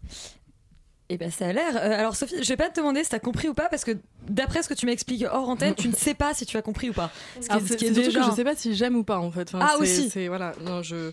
[1.09, 1.75] Et ben ça a l'air.
[1.77, 3.91] Euh, alors Sophie, je vais pas te demander si t'as compris ou pas parce que
[4.27, 6.89] d'après ce que tu m'expliques hors antenne, tu ne sais pas si tu as compris
[6.89, 7.11] ou pas.
[7.35, 8.55] Ce qui Ah, est- ce c'est qui est c'est surtout déjà- que je sais pas
[8.55, 9.47] si j'aime ou pas en fait.
[9.53, 10.09] Enfin, Ah, c'est- aussi.
[10.09, 11.11] C'est voilà, non je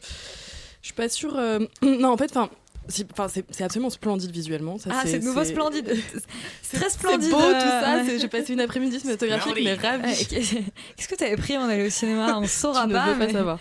[0.81, 1.37] je suis pas sûre.
[1.37, 2.49] euh, Non en fait, enfin
[2.89, 4.79] si- c'est c'est absolument splendide visuellement.
[4.79, 5.95] ça, Ah, c'est de nouveau splendide.
[6.63, 7.31] C'est Très C'est splendide.
[7.31, 7.97] beau tout euh, ça.
[7.97, 8.05] ouais.
[8.09, 10.27] c'est- J'ai passé une après-midi cinématographique, mais ravie.
[10.27, 13.13] Qu'est-ce que t'avais pris On allait au cinéma, on saura Tu ne pas.
[13.13, 13.59] veux pas savoir.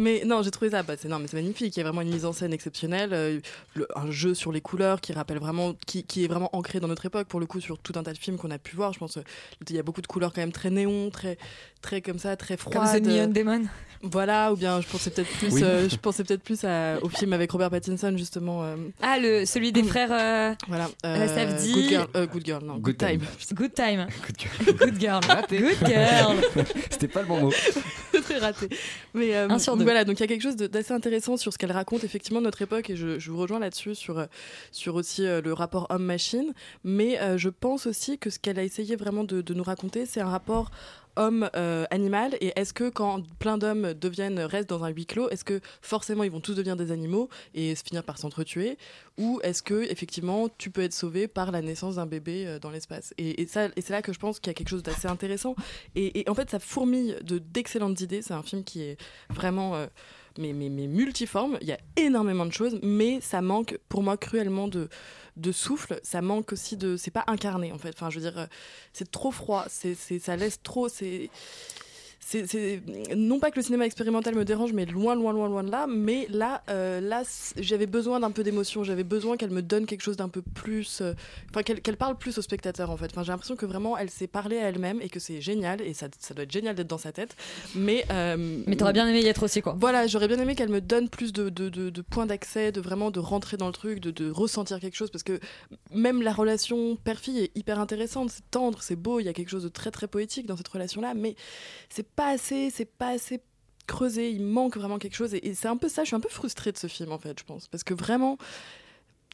[0.00, 1.76] Mais non, j'ai trouvé ça, bah, c'est non, mais c'est magnifique.
[1.76, 3.38] Il y a vraiment une mise en scène exceptionnelle, euh,
[3.74, 6.88] le- un jeu sur les couleurs qui rappelle vraiment, qui, qui est vraiment ancré dans
[6.88, 7.28] notre époque.
[7.28, 9.18] Pour le coup, sur tout un tas de films qu'on a pu voir, je pense,
[9.18, 9.22] euh,
[9.68, 11.36] il y a beaucoup de couleurs quand même très néon, très,
[11.82, 13.02] très comme ça, très Comme froides.
[13.02, 13.62] The Neon Demon.
[14.02, 15.62] Voilà, ou bien je pensais peut-être plus, Oui.
[15.62, 18.64] euh, je pensais peut-être plus à- au film avec Robert Pattinson justement.
[18.64, 20.10] euh, Ah, le, celui des frères.
[20.10, 20.88] euh, voilà.
[21.04, 21.72] euh, Safdie.
[21.74, 22.74] Good Girl, euh, Good Girl, non.
[22.78, 23.20] Good, Good Time.
[23.20, 23.56] Time.
[23.56, 24.06] Good Time.
[24.66, 25.20] Good Good Girl.
[25.28, 25.58] Raté.
[25.58, 26.36] Good Girl.
[26.90, 27.52] C'était pas le bon mot.
[28.24, 28.68] très raté.
[29.14, 29.84] Mais euh, Un sur deux.
[29.90, 32.44] Voilà, donc il y a quelque chose d'assez intéressant sur ce qu'elle raconte effectivement de
[32.44, 34.26] notre époque et je, vous rejoins là-dessus sur euh,
[34.70, 36.54] sur aussi euh, le rapport homme-machine.
[36.84, 40.20] Mais euh, je pense aussi que ce qu'elle a essayé vraiment de nous raconter, c'est
[40.20, 40.70] un rapport
[41.20, 45.60] homme-animal et est-ce que quand plein d'hommes deviennent restent dans un huis clos, est-ce que
[45.82, 48.78] forcément ils vont tous devenir des animaux et se finir par s'entretuer
[49.18, 52.70] ou est-ce que effectivement tu peux être sauvé par la naissance d'un bébé euh, dans
[52.70, 53.12] l'espace?
[53.18, 55.54] Et, ça et c'est là que je pense qu'il y a quelque chose d'assez intéressant.
[55.94, 58.22] Et, en fait ça fourmille de d'excellentes idées.
[58.22, 58.96] C'est un film qui est
[59.28, 59.86] vraiment euh,
[60.38, 61.58] mais, mais, mais multiforme.
[61.60, 64.88] Il y a énormément de choses mais ça manque pour moi cruellement de
[65.36, 67.90] de souffle ça manque aussi de c'est pas incarné en fait.
[67.94, 68.46] Enfin je veux dire euh,
[68.92, 71.30] c'est trop froid c'est c'est- ça laisse trop c'est
[72.22, 72.82] c'est
[73.16, 75.86] non pas que le cinéma expérimental me dérange, mais loin, loin, loin, loin de là.
[75.88, 77.22] Mais là, euh, là,
[77.56, 78.84] j'avais besoin d'un peu d'émotion.
[78.84, 81.14] J'avais besoin qu'elle me donne quelque chose d'un peu plus, euh,
[81.50, 83.06] enfin qu'elle parle plus au spectateur en fait.
[83.10, 85.94] Enfin, j'ai l'impression que vraiment elle s'est parlé à elle-même et que c'est génial et
[85.94, 87.34] ça, ça doit être génial d'être dans sa tête.
[87.74, 89.76] Mais euh, Mais t'aurais bien aimé y être aussi, quoi.
[89.80, 92.80] voilà, j'aurais bien aimé qu'elle me donne plus de, de, de- de points d'accès, de
[92.80, 95.40] vraiment de rentrer dans le truc, de, de ressentir quelque chose, parce que
[95.92, 99.48] même la relation père-fille est hyper intéressante, c'est tendre, c'est beau, il y a quelque
[99.48, 101.34] chose de très très poétique dans cette relation-là, mais
[101.88, 103.40] c'est pas assez, c'est pas assez
[103.86, 106.20] creusé, il manque vraiment quelque chose, et, et c'est un peu ça, je suis un
[106.20, 108.38] peu frustrée de ce film en fait, je pense, parce que vraiment,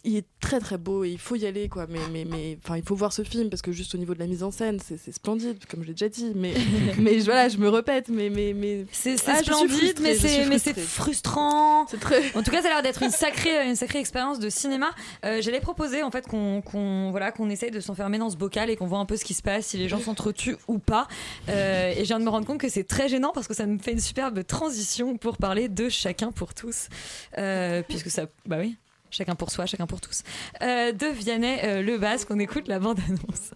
[0.05, 2.77] il est très très beau et il faut y aller quoi mais mais mais enfin
[2.77, 4.79] il faut voir ce film parce que juste au niveau de la mise en scène
[4.81, 6.55] c'est splendide comme je l'ai déjà dit mais
[6.99, 10.79] mais voilà je me répète mais mais mais C'est Ah, splendide, mais c'est mais c'est
[10.79, 11.87] frustrant.
[12.01, 12.23] Très.
[12.37, 14.91] En tout cas, ça a l'air d'être une sacrée une sacrée expérience de cinéma.
[15.25, 18.71] Euh, J'allais proposer en fait qu'on qu'on voilà qu'on essaye de s'enfermer dans ce bocal
[18.71, 21.09] et qu'on voit un peu ce qui se passe, si les gens s'entretuent ou pas.
[21.49, 23.67] Euh, et je viens de me rendre compte que c'est très gênant parce que ça
[23.67, 26.89] me fait une superbe transition pour parler de chacun pour tous,
[27.39, 28.77] Euh, puisque ça bah oui.
[29.11, 30.23] Chacun pour soi, chacun pour tous.
[30.63, 33.53] Euh, de Vianney euh, Le Basque, on écoute la bande-annonce.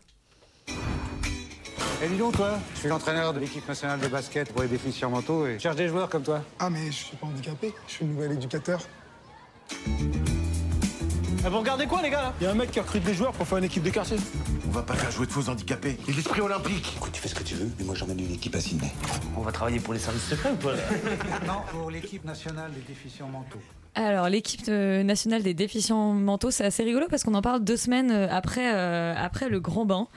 [2.02, 5.10] Eh dis donc toi, je suis l'entraîneur de l'équipe nationale de basket pour les déficients
[5.10, 6.42] mentaux et je cherche des joueurs comme toi.
[6.58, 8.80] Ah, mais je suis pas handicapé, je suis le nouvel éducateur.
[11.42, 12.34] Eh, vous regardez quoi, les gars, là?
[12.40, 14.16] Il y a un mec qui recrute des joueurs pour faire une équipe de quartier.
[14.66, 15.98] On va pas faire jouer de faux handicapés.
[16.08, 16.94] Et l'esprit olympique.
[16.96, 18.92] Écoute, tu fais ce que tu veux, mais moi j'emmène une équipe à Sydney.
[19.36, 20.74] On va travailler pour les services secrets ou là?
[21.46, 23.60] Non, pour l'équipe nationale des déficients mentaux.
[24.02, 27.76] Alors, l'équipe euh, nationale des déficients mentaux, c'est assez rigolo parce qu'on en parle deux
[27.76, 30.08] semaines euh, après, euh, après le grand bain.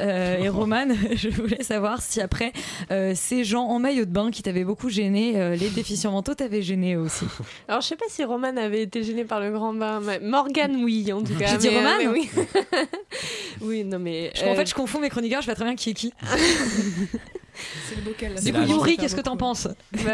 [0.00, 0.86] Euh, et Roman,
[1.16, 2.52] je voulais savoir si après
[2.92, 6.34] euh, ces gens en maillot de bain qui t'avaient beaucoup gêné, euh, les déficients mentaux
[6.34, 7.24] t'avaient gêné aussi.
[7.68, 10.00] Alors, je sais pas si Roman avait été gêné par le grand bain.
[10.00, 11.46] mais Morgane, oui, en tout cas.
[11.48, 12.30] J'ai dit mais, euh, Roman mais oui.
[13.60, 14.30] oui, non, mais.
[14.36, 16.12] Je- En fait, je confonds mes chroniqueurs, je sais pas très bien qui est qui.
[17.88, 18.34] C'est le bocal.
[18.34, 18.40] là.
[18.40, 19.68] Du coup, Yuri, qu'est-ce que t'en penses.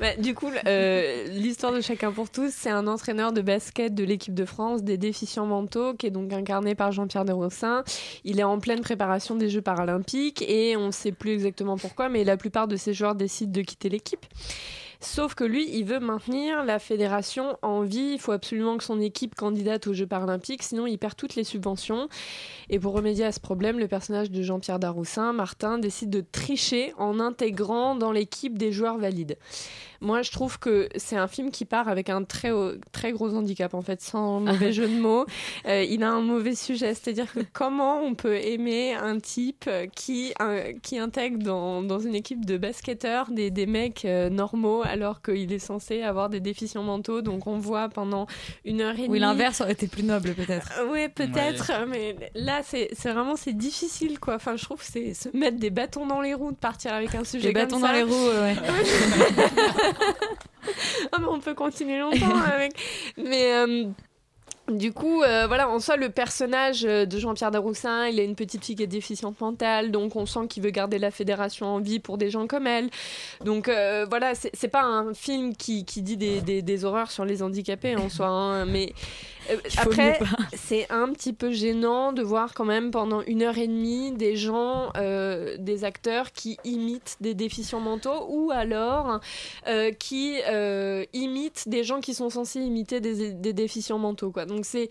[0.00, 4.02] Bah, du coup, euh, l'histoire de Chacun pour tous, c'est un entraîneur de basket de
[4.04, 7.84] l'équipe de France des déficients mentaux, qui est donc incarné par Jean-Pierre Desrossins.
[8.24, 12.08] Il est en pleine préparation des Jeux paralympiques et on ne sait plus exactement pourquoi,
[12.08, 14.26] mais la plupart de ses joueurs décident de quitter l'équipe.
[15.00, 18.12] Sauf que lui, il veut maintenir la fédération en vie.
[18.14, 21.44] Il faut absolument que son équipe candidate aux Jeux paralympiques, sinon il perd toutes les
[21.44, 22.08] subventions.
[22.70, 26.94] Et pour remédier à ce problème, le personnage de Jean-Pierre Daroussin, Martin, décide de tricher
[26.98, 29.36] en intégrant dans l'équipe des joueurs valides.
[30.04, 32.50] Moi, je trouve que c'est un film qui part avec un très,
[32.92, 35.24] très gros handicap, en fait, sans mauvais jeu de mots.
[35.66, 40.34] Euh, il a un mauvais sujet, c'est-à-dire que comment on peut aimer un type qui,
[40.42, 45.22] euh, qui intègre dans, dans une équipe de basketteurs des, des mecs euh, normaux alors
[45.22, 47.22] qu'il est censé avoir des déficients mentaux.
[47.22, 48.26] Donc on voit pendant
[48.64, 49.08] une heure et demie.
[49.08, 50.70] Oui, l'inverse aurait été plus noble peut-être.
[50.80, 54.34] Euh, Ouais, peut-être, mais là, c'est vraiment c'est difficile, quoi.
[54.34, 57.14] Enfin, je trouve que c'est se mettre des bâtons dans les roues de partir avec
[57.14, 57.86] un sujet comme bâtons ça.
[57.88, 58.54] dans les roues, ouais.
[61.12, 62.72] ah, mais on peut continuer longtemps avec.
[63.16, 63.52] Mais.
[63.54, 63.84] euh,
[64.72, 68.34] du coup, euh, voilà, en soi, le personnage euh, de Jean-Pierre Daroussin, il a une
[68.34, 71.80] petite fille qui est déficiente mentale, donc on sent qu'il veut garder la fédération en
[71.80, 72.88] vie pour des gens comme elle.
[73.44, 77.10] Donc euh, voilà, c'est c'est pas un film qui, qui dit des, des- des horreurs
[77.10, 78.94] sur les handicapés en soi, hein, mais
[79.50, 80.18] Euh, Après,
[80.54, 84.36] c'est un petit peu gênant de voir quand même pendant une heure et demie des
[84.36, 89.20] gens, euh, des acteurs qui imitent des déficients mentaux ou alors
[89.68, 90.38] euh, qui
[91.12, 94.30] imitent des gens qui sont censés imiter des, des déficients mentaux.
[94.30, 94.46] Quoi.
[94.46, 94.88] Donc c'est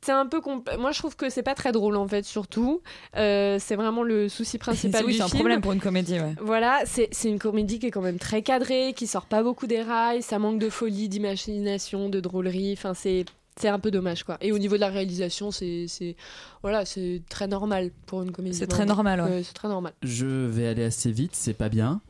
[0.00, 2.82] c'est un peu compl- moi je trouve que c'est pas très drôle en fait surtout
[3.16, 6.34] Euh, c'est vraiment le souci principal oui, du c'est un problème pour une comédie, ouais.
[6.40, 9.66] voilà, c'est c'est une comédie qui est quand même très cadrée, qui sort pas beaucoup
[9.66, 13.24] des rails, ça manque de folie, d'imagination, de drôlerie, enfin c'est
[13.60, 14.36] c'est un peu dommage quoi.
[14.40, 16.16] Et au niveau de la réalisation, c'est c'est
[16.62, 18.56] voilà, c'est très normal pour une comédie.
[18.56, 19.42] C'est très normal, ouais.
[19.44, 19.92] c'est très normal.
[20.02, 22.00] Je vais aller assez vite, c'est pas bien,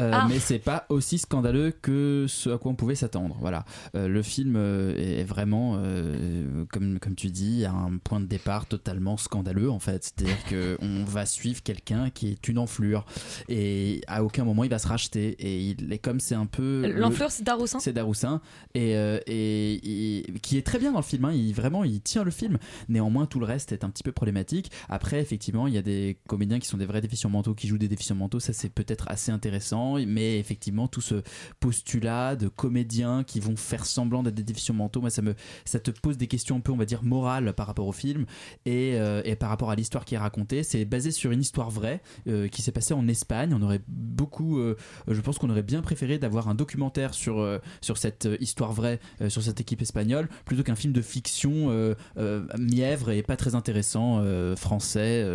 [0.00, 0.26] Euh, Ah.
[0.28, 3.36] mais c'est pas aussi scandaleux que ce à quoi on pouvait s'attendre.
[3.40, 8.20] Voilà, Euh, le film euh, est vraiment, euh, comme comme tu dis, à un point
[8.20, 10.04] de départ totalement scandaleux en fait.
[10.04, 13.04] C'est-à-dire que on va suivre quelqu'un qui est une enflure
[13.48, 16.82] et à aucun moment il va se racheter et il est comme c'est un peu
[16.86, 18.40] le- L'enflure, c'est Daroussin c'est Daroussin
[18.74, 21.24] et, euh, et, et- qui est très bien le film.
[21.26, 21.32] hein.
[21.32, 22.58] Il vraiment il tient le film.
[22.88, 24.70] Néanmoins tout le reste est un petit peu problématique.
[24.88, 27.78] Après effectivement il y a des comédiens qui sont des vrais déficients mentaux qui jouent
[27.78, 28.40] des déficients mentaux.
[28.40, 29.96] Ça c'est peut-être assez intéressant.
[30.06, 31.22] Mais effectivement tout ce
[31.60, 35.34] postulat de comédiens qui vont faire semblant d'être des déficients mentaux, moi ça me
[35.64, 38.26] ça te pose des questions un peu on va dire morales par rapport au film
[38.66, 40.62] et, euh, et par rapport à l'histoire qui est racontée.
[40.62, 43.54] C'est basé sur une histoire vraie euh, qui s'est passée en Espagne.
[43.54, 44.76] On aurait beaucoup, euh,
[45.06, 49.42] je pense qu'on aurait bien préféré d'avoir un documentaire sur, sur cette histoire vraie, sur
[49.42, 54.18] cette équipe espagnole, plutôt qu'un film de fiction euh, euh, mièvre et pas très intéressant
[54.20, 55.26] euh, français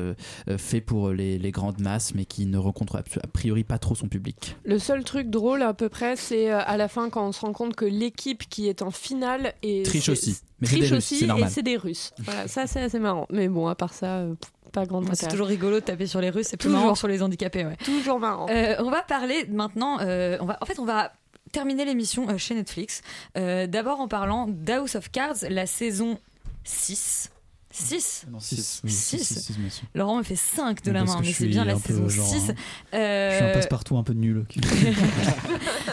[0.57, 4.07] fait pour les, les grandes masses, mais qui ne rencontre a priori pas trop son
[4.07, 4.55] public.
[4.65, 7.53] Le seul truc drôle à peu près, c'est à la fin quand on se rend
[7.53, 10.37] compte que l'équipe qui est en finale est Triche aussi.
[10.61, 11.49] Mais c'est triche des Russes, aussi c'est et normal.
[11.49, 12.13] c'est des Russes.
[12.19, 13.27] Voilà, ça c'est assez marrant.
[13.29, 14.35] Mais bon, à part ça, euh,
[14.71, 16.81] pas grande C'est toujours rigolo de taper sur les Russes, c'est plus Toujours.
[16.81, 17.65] marrant sur les handicapés.
[17.65, 17.75] Ouais.
[17.83, 18.47] Toujours marrant.
[18.49, 19.99] Euh, on va parler maintenant.
[20.01, 21.11] euh, on va, en fait, on va
[21.53, 23.01] terminer l'émission euh, chez Netflix.
[23.37, 26.19] Euh, D'abord en parlant d'House of Cards, la saison
[26.65, 27.29] 6.
[27.75, 29.87] 6 Non, six, oui, 6 six, six, six, monsieur.
[29.95, 32.51] Laurent me fait 5 de la main, mais c'est bien la saison genre, 6.
[32.51, 32.55] hein,
[32.93, 34.45] Je suis un passe-partout un peu nul.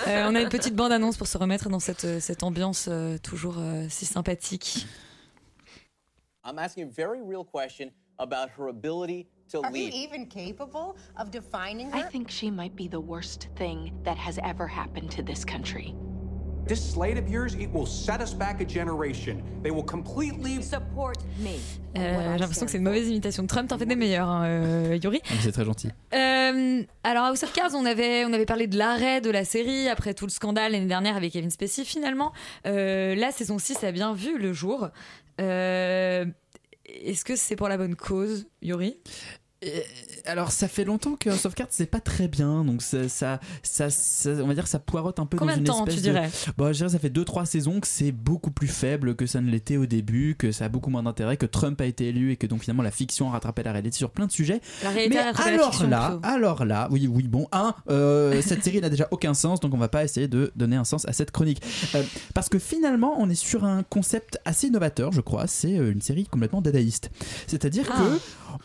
[0.08, 3.16] Euh, on a une petite bande-annonce pour se remettre dans cette, euh, cette ambiance euh,
[3.18, 4.86] toujours euh, si sympathique.
[6.44, 9.94] I'm asking a very real question about her ability to Are you lead.
[9.94, 11.98] even capable of defining her?
[11.98, 15.94] I think she might be the worst thing that has ever happened to this country.
[16.66, 19.42] This slate of yours, it will set us back a generation.
[19.62, 21.58] They will completely support me.
[21.96, 23.66] Euh, J'ai l'impression que c'est une mauvaise imitation de Trump.
[23.68, 25.20] T'en fais des meilleurs, hein, euh, Yuri.
[25.30, 25.88] Ah, C'est très gentil.
[26.14, 29.88] Euh, alors House of Cards, on avait, on avait parlé de l'arrêt de la série
[29.88, 31.82] après tout le scandale l'année dernière avec Kevin Spacey.
[31.84, 32.32] Finalement,
[32.66, 34.90] euh, la saison 6 a bien vu le jour.
[35.40, 36.24] Euh,
[36.84, 38.98] Est-ce que c'est pour la bonne cause, Yuri?
[39.62, 39.84] Et-
[40.26, 43.40] alors ça fait longtemps que House of Cards c'est pas très bien donc ça, ça,
[43.62, 45.94] ça, ça- on va dire ça poirote un peu Combien dans une de temps, espèce
[45.96, 46.30] tu de- dirais?
[46.56, 49.50] Bon, je dirais ça fait 2-3 saisons que c'est beaucoup plus faible que ça ne
[49.50, 52.36] l'était au début que ça a beaucoup moins d'intérêt que Trump a été élu et
[52.36, 55.16] que donc finalement la fiction a rattrapé la réalité sur plein de sujets La réalité
[55.16, 56.26] mais a rattrapé la alors fiction, là plutôt.
[56.26, 59.78] alors là oui oui bon un euh, cette série n'a déjà aucun sens donc on
[59.78, 61.62] va pas essayer de donner un sens à cette chronique
[61.94, 62.02] Euh,
[62.34, 66.00] parce que finalement on est sur un concept assez innovateur je crois c'est euh, une
[66.02, 67.10] série complètement dadaïste
[67.46, 67.98] c'est-à-dire Ah.
[67.98, 68.20] que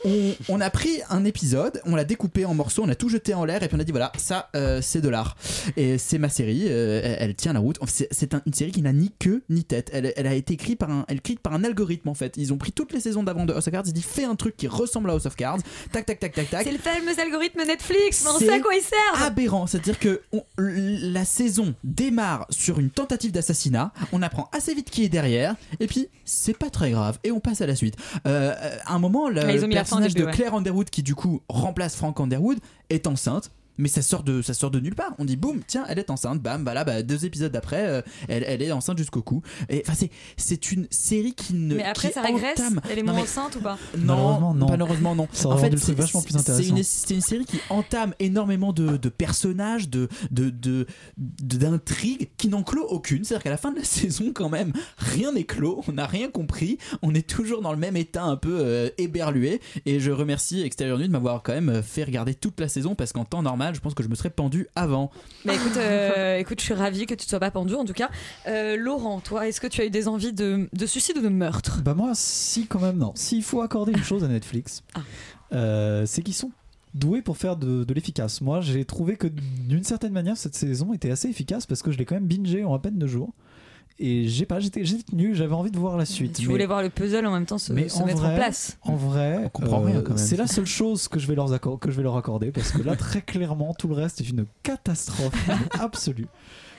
[0.06, 3.34] on, on a pris un épisode, on l'a découpé en morceaux, on a tout jeté
[3.34, 5.36] en l'air et puis on a dit voilà, ça euh, c'est de l'art.
[5.78, 7.78] Et c'est ma série, euh, elle, elle tient la route.
[7.88, 9.90] C'est, c'est un- une série qui n'a ni queue ni tête.
[9.94, 12.34] Elle, elle a été écrite par un, elle écrite par un algorithme en fait.
[12.38, 14.26] Ils ont pris toutes les saisons d'avant de House of Cards, ils ont dit fais
[14.26, 15.60] un truc qui ressemble à House of Cards,
[15.92, 16.64] tac tac tac tac tac.
[16.66, 19.68] C'est le fameux algorithme Netflix, mais on sait à quoi il sert aberrant.
[19.68, 25.04] C'est-à-dire que on- la saison démarre sur une tentative d'assassinat, on apprend assez vite qui
[25.04, 27.96] est derrière, et puis c'est pas très grave, et on passe à la suite.
[28.28, 28.54] Euh,
[28.86, 30.36] à un moment, le, Ah, le personnage début, de ouais.
[30.84, 32.60] Qui du coup remplace Frank Underwood,
[32.90, 33.52] est enceinte.
[33.78, 35.14] Mais ça sort de ça sort de nulle part.
[35.20, 36.42] On dit boum, tiens, elle est enceinte.
[36.42, 39.42] Bam, voilà, bah, deux épisodes après, euh, elle, elle est enceinte jusqu'au cou.
[39.70, 41.76] Et enfin, c'est c'est une série qui ne.
[41.76, 44.54] Mais après, qui ça régresse entame- Elle est moins mais- enceinte ou pas non, Malheureusement,
[44.54, 44.70] non.
[44.70, 45.28] malheureusement non.
[45.34, 46.64] Ça rendu le truc vachement plus intéressant.
[46.64, 50.86] C'est une, c'est une série qui entame énormément de, de personnages, de de
[51.18, 53.24] d'intrigues qui n'en clôt aucune.
[53.24, 55.84] C'est-à-dire qu'à la fin de la saison, quand même, rien n'est clos.
[55.88, 56.78] On n'a rien compris.
[57.02, 59.62] On est toujours dans le même état un peu euh, éberlué.
[59.86, 63.14] Et je remercie Extérieur Nuit de m'avoir quand même fait regarder toute la saison parce
[63.14, 65.12] qu'en temps normal, je pense que je me serais pendu avant.
[65.46, 67.94] Mais écoute, euh, écoute, je suis ravie que tu ne sois pas pendu en tout
[67.94, 68.10] cas.
[68.48, 71.30] Euh, Laurent, toi, est-ce que tu as eu des envies de, de suicide ou de
[71.30, 71.82] meurtre?
[71.84, 73.12] Bah moi, si quand même, non.
[73.16, 75.00] S'il faut accorder une chose à Netflix, Ah.
[75.54, 76.52] euh, c'est qu'ils sont
[76.94, 78.40] doués pour faire de, de l'efficace.
[78.42, 81.98] Moi, j'ai trouvé que d'une certaine manière, cette saison était assez efficace parce que je
[81.98, 83.34] l'ai quand même bingé en à peine deux jours.
[83.98, 86.36] Et j'ai pas, j'étais j'étais tenu, j'avais envie de voir la suite.
[86.36, 88.34] Tu mais- voulais voir le puzzle en même temps se, mais se en mettre vrai,
[88.34, 88.78] en place.
[88.82, 90.18] En vrai, euh.
[90.18, 92.72] C'est la seule chose que je vais leur accorder, que je vais leur accorder parce
[92.72, 96.28] que là, très clairement, tout le reste est une catastrophe absolue.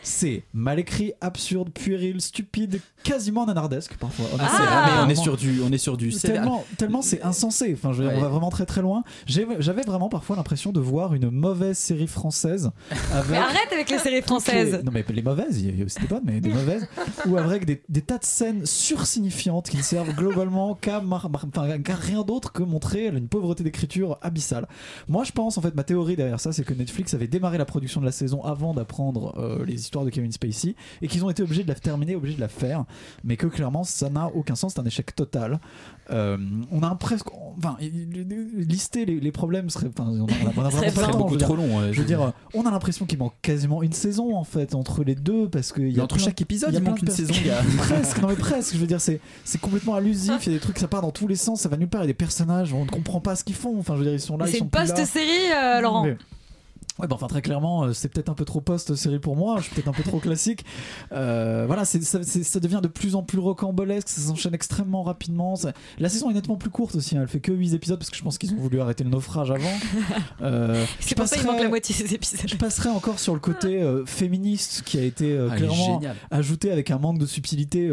[0.08, 4.26] C'est mal écrit, absurde, puéril, stupide, quasiment nanardesque parfois.
[4.38, 6.10] Ah, ah, mais on est sur du, on est sur du.
[6.10, 7.72] Tellement, tellement c'est insensé.
[7.76, 8.12] Enfin, je Ouais.
[8.16, 9.02] on va vraiment très très loin.
[9.26, 12.70] J'avais vraiment parfois l'impression de voir une mauvaise série française.
[13.12, 14.76] Avec Mais arrête avec les séries françaises.
[14.76, 16.86] les- Non mais les mauvaises, il y a aussi des bonnes, mais des mauvaises.
[17.26, 21.00] ou avec des, des tas de scènes sursignifiantes qui ne servent globalement qu'à
[21.96, 24.68] rien d'autre que montrer une pauvreté d'écriture abyssale.
[25.08, 27.64] Moi, je pense en fait ma théorie derrière ça, c'est que Netflix avait démarré la
[27.64, 31.30] production de la saison avant d'apprendre euh, les histoires de Kevin Spacey et qu'ils ont
[31.30, 32.84] été obligés de la terminer, obligés de la faire,
[33.24, 35.60] mais que clairement ça n'a aucun sens, c'est un échec total.
[36.10, 36.36] Euh,
[36.70, 37.26] on a un presque,
[37.58, 41.18] enfin, lister les, les problèmes serait, enfin, on a, on a vraiment Serait pas temps,
[41.18, 41.66] beaucoup je trop dire.
[41.66, 44.74] long, ouais, je veux dire, on a l'impression qu'il manque quasiment une saison en fait
[44.74, 47.08] entre les deux parce que il y a entre plein- chaque épisode, il manque une
[47.10, 47.34] saison,
[47.78, 48.74] presque, non mais presque.
[48.74, 50.46] Je veux dire, c'est c'est complètement allusif.
[50.46, 52.02] Il y a des trucs, ça part dans tous les sens, ça va nulle part.
[52.02, 53.78] Il y a des personnages, on ne comprend pas ce qu'ils font.
[53.78, 56.04] Enfin, je veux dire, ils sont là, ils C'est sont une post-série, euh, Laurent.
[56.04, 56.16] Mais-
[56.98, 59.64] Ouais, bah enfin très clairement, euh, c'est peut-être un peu trop post-série pour moi, je
[59.64, 60.64] suis peut-être un peu trop classique.
[61.12, 61.98] Euh, voilà, ça,
[62.60, 65.56] devient de plus en plus rocambolesque, ça s'enchaîne extrêmement rapidement.
[65.56, 68.08] ça- La saison est nettement plus courte aussi, hein, elle fait que 8 épisodes parce
[68.10, 69.64] que je pense qu'ils ont voulu arrêter le naufrage avant.
[70.42, 72.40] Euh, C'est je pour ça qu'il manque passerai- la moitié des épisodes.
[72.46, 76.70] je passerai encore sur le côté euh, féministe qui a été euh, Ah, clairement ajouté
[76.70, 77.90] avec un manque de subtilité.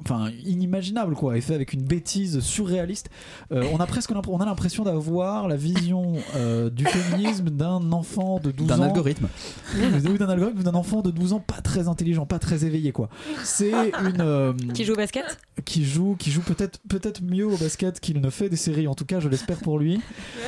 [0.00, 3.08] Enfin, inimaginable quoi, et fait avec une bêtise surréaliste.
[3.52, 8.38] Euh, on a presque on a l'impression d'avoir la vision euh, du féminisme d'un enfant
[8.38, 8.76] de 12 ans.
[8.76, 9.28] D'un algorithme.
[9.76, 13.08] Ou d'un algorithme, d'un enfant de 12 ans pas très intelligent, pas très éveillé quoi.
[13.42, 15.38] C'est une euh, Qui joue au basket?
[15.64, 18.86] qui joue, qui joue peut-être peut-être mieux au basket qu'il ne fait des séries.
[18.86, 20.00] En tout cas, je l'espère pour lui.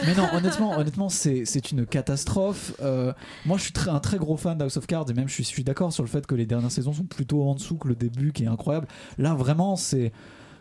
[0.07, 2.72] Mais non, honnêtement, honnêtement, c'est c'est une catastrophe.
[2.82, 3.12] Euh,
[3.47, 5.45] moi, je suis très, un très gros fan d'House of Cards et même je suis,
[5.45, 7.88] je suis d'accord sur le fait que les dernières saisons sont plutôt en dessous que
[7.88, 8.86] le début, qui est incroyable.
[9.18, 10.12] Là, vraiment, c'est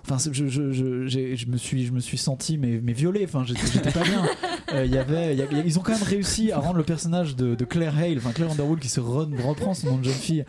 [0.10, 1.06] Enfin, je, je, je,
[1.36, 3.26] je me suis, je me suis senti mais, mais violé.
[3.26, 4.24] Enfin, j'étais pas bien.
[4.72, 6.52] Euh, il y avait, il y a- il y a- ils ont quand même réussi
[6.52, 9.74] à rendre le personnage de, de Claire Hale, enfin Claire Underwood, qui se re- reprend
[9.74, 10.46] son nom de jeune fille.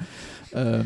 [0.56, 0.82] Euh,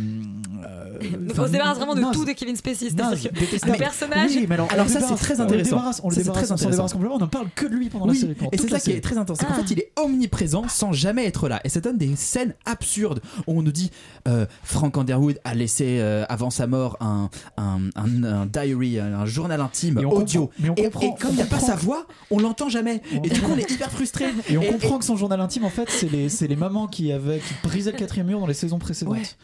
[0.66, 2.90] euh, Donc on se débarrasse vraiment de non, tout de Kevin Spacey.
[2.90, 4.30] C'est-à-dire que le personnage.
[4.34, 5.70] Oui, mais alors, ça, le c'est très On le intéressant.
[5.70, 6.70] débarrasse, on le débarrasse, très on s'en intéressant.
[6.70, 7.16] débarrasse complètement.
[7.16, 8.34] On ne parle que de lui pendant la Oui, série.
[8.34, 9.00] pendant et c'est ça la qui est série.
[9.00, 9.38] très intense.
[9.40, 9.62] C'est qu'en Ah.
[9.62, 11.60] fait, il est omniprésent sans jamais être là.
[11.64, 13.90] Et ça donne des scènes absurdes où on nous dit
[14.28, 19.24] euh, Frank Underwood a laissé euh, avant sa mort un, un, un- un diary, un
[19.26, 20.10] journal intime audio.
[20.10, 22.68] comprend- mais on et, comprend- et comme il n'y a pas sa voix, on l'entend
[22.68, 23.02] jamais.
[23.24, 24.26] Et du coup, on est hyper frustré.
[24.48, 27.12] Et on comprend que son journal intime, en fait, c'est les, c'est les mamans qui,
[27.12, 29.36] avaient, qui brisaient le quatrième mur dans les saisons précédentes.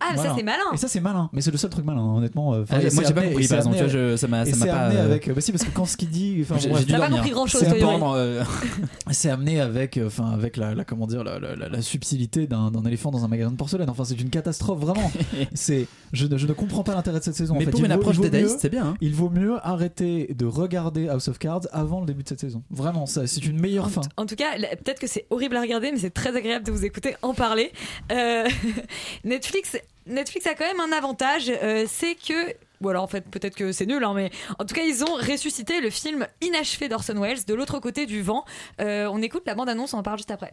[0.00, 0.64] Ah, mais ça, c'est malin.
[0.72, 1.30] Et ça, c'est malin.
[1.32, 2.52] Mais c'est le seul truc malin, honnêtement.
[2.54, 4.44] euh, enfin, Ah, moi, j'ai pas compris, par exemple, amené- tu vois, je- ça m'a-
[4.44, 4.50] pas,
[4.86, 5.32] amené euh, avec.
[5.34, 6.38] Bah si, parce que quand ce qu'il dit.
[6.42, 8.14] enfin, J'ai- pas compris amené- Yuri.
[8.16, 8.44] euh,
[9.10, 12.46] C'est amené avec, euh, enfin, avec la, la- comment dire, la, la- la- la subtilité
[12.46, 13.88] d'un éléphant dans un magasin de porcelaine.
[13.88, 15.10] Enfin, c'est une catastrophe, vraiment.
[15.54, 17.54] c'est, je, ne- je ne comprends pas l'intérêt de cette saison.
[17.54, 17.70] en Mais fait.
[17.70, 18.94] pour Il une vaut- approche dadaïste, mieux- c'est bien, hein.
[19.00, 22.62] Il vaut mieux arrêter de regarder House of Cards avant le début de cette saison.
[22.70, 24.02] Vraiment, ça, c'est une meilleure fin.
[24.16, 26.84] En tout cas, peut-être que c'est horrible à regarder, mais c'est très agréable de vous
[26.84, 27.72] écouter en parler.
[29.24, 29.76] Netflix,
[30.06, 32.54] Netflix a quand même un avantage, euh, c'est que.
[32.82, 35.14] Ou alors en fait peut-être que c'est nul, hein, mais en tout cas ils ont
[35.14, 38.44] ressuscité le film inachevé d'Orson Welles de l'autre côté du vent.
[38.82, 40.52] Euh, on écoute la bande-annonce, on en parle juste après.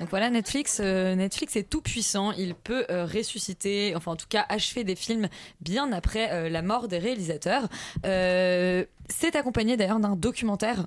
[0.00, 2.32] Donc voilà, Netflix, euh, Netflix est tout puissant.
[2.32, 5.28] Il peut euh, ressusciter, enfin en tout cas achever des films
[5.60, 7.68] bien après euh, la mort des réalisateurs.
[8.06, 10.86] Euh, c'est accompagné d'ailleurs d'un documentaire.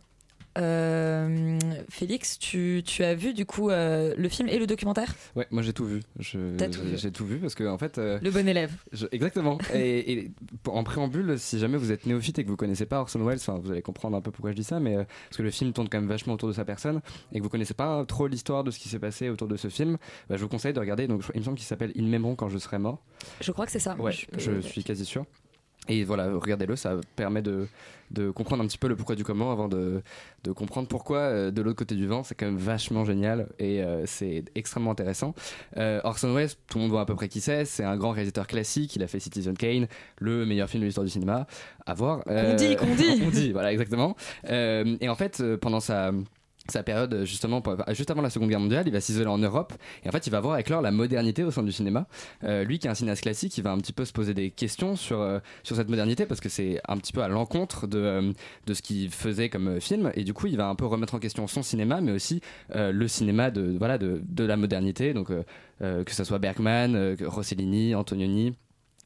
[0.58, 1.58] Euh,
[1.90, 5.14] Félix, tu, tu as vu du coup euh, le film et le documentaire?
[5.36, 6.02] Ouais, moi j'ai tout vu.
[6.20, 7.98] J'ai- tout vu parce que en fait.
[7.98, 8.72] euh, Le bon élève.
[8.92, 9.58] je- exactement.
[9.74, 10.32] et,
[10.68, 13.72] en préambule, si jamais vous êtes néophyte et que vous connaissez pas Orson Welles, vous
[13.72, 16.00] allez comprendre un peu pourquoi je dis ça, mais parce que le film tourne quand
[16.00, 17.02] même vachement autour de sa personne
[17.32, 19.70] et que vous connaissez pas trop l'histoire de ce qui s'est passé autour de ce
[19.70, 19.98] film,
[20.30, 21.08] bah, je vous conseille de regarder.
[21.08, 23.00] Donc, il me semble qu'il s'appelle Ils m'aimeront quand je serai mort.
[23.42, 23.96] Je crois que c'est ça.
[23.98, 25.26] Ouais, Je je, suis quasi sûr.
[25.90, 27.68] Et voilà, regardez-le, ça permet de,
[28.12, 30.02] de comprendre un petit peu le pourquoi du comment avant de,
[30.44, 33.84] de comprendre pourquoi euh, de l'autre côté du vent, c'est quand même vachement génial et
[33.84, 35.34] euh, c'est extrêmement intéressant.
[35.78, 38.12] Euh, Orson Welles, tout le monde voit à peu près qui c'est, c'est un grand
[38.12, 39.88] réalisateur classique, il a fait Citizen Kane,
[40.20, 41.48] le meilleur film de l'histoire du cinéma,
[41.86, 42.24] à voir.
[42.24, 43.22] Qu'on dit, qu'on dit.
[43.26, 44.16] on dit, voilà, exactement.
[44.48, 46.12] Et en fait, pendant sa
[46.70, 50.10] sa période justement juste avant la Seconde Guerre mondiale, il va s'isoler en Europe et
[50.10, 52.08] en fait il va voir éclore la modernité au sein du cinéma.
[52.44, 54.50] Euh, lui qui est un cinéaste classique, il va un petit peu se poser des
[54.50, 58.00] questions sur euh, sur cette modernité parce que c'est un petit peu à l'encontre de
[58.00, 58.34] euh,
[58.66, 61.20] de ce qu'il faisait comme film et du coup il va un peu remettre en
[61.20, 62.42] question son cinéma mais aussi
[62.74, 65.30] le cinéma de voilà de, de la modernité donc
[65.80, 68.56] que ce soit Bergman, Rossellini, Antonioni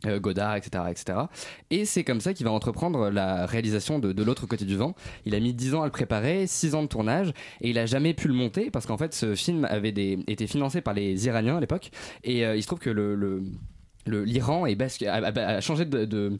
[0.06, 1.20] Godard, etc., etc.
[1.72, 4.96] Et c'est comme ça qu'il va entreprendre la réalisation de, l'autre côté du vent.
[5.26, 7.86] Il a mis 10 ans à le préparer, 6 ans de tournage, et il a
[7.86, 11.58] jamais pu le monter parce qu'en fait, ce film avait été financé par les Iraniens
[11.58, 11.92] à l'époque,
[12.24, 13.44] et euh, il se trouve que le-
[14.08, 14.70] l'Iran a,
[15.08, 16.38] a- changé de,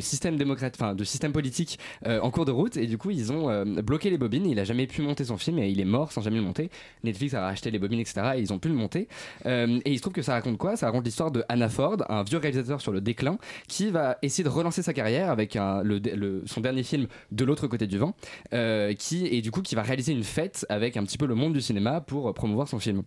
[0.00, 3.32] système démocrate, enfin de système politique euh, en cours de route et du coup ils
[3.32, 4.46] ont euh, bloqué les bobines.
[4.46, 6.70] Il a jamais pu monter son film et il est mort sans jamais le monter.
[7.04, 8.32] Netflix a racheté les bobines etc.
[8.36, 9.08] et ils ont pu le monter.
[9.46, 10.76] Euh, et il se trouve que ça raconte quoi?
[10.76, 14.44] Ça raconte l'histoire de Anna Ford, un vieux réalisateur sur le déclin qui va essayer
[14.44, 18.14] de relancer sa carrière avec son dernier film de l'autre côté du vent,
[18.98, 21.52] qui et du coup qui va réaliser une fête avec un petit peu le monde
[21.52, 23.02] du cinéma pour promouvoir son film.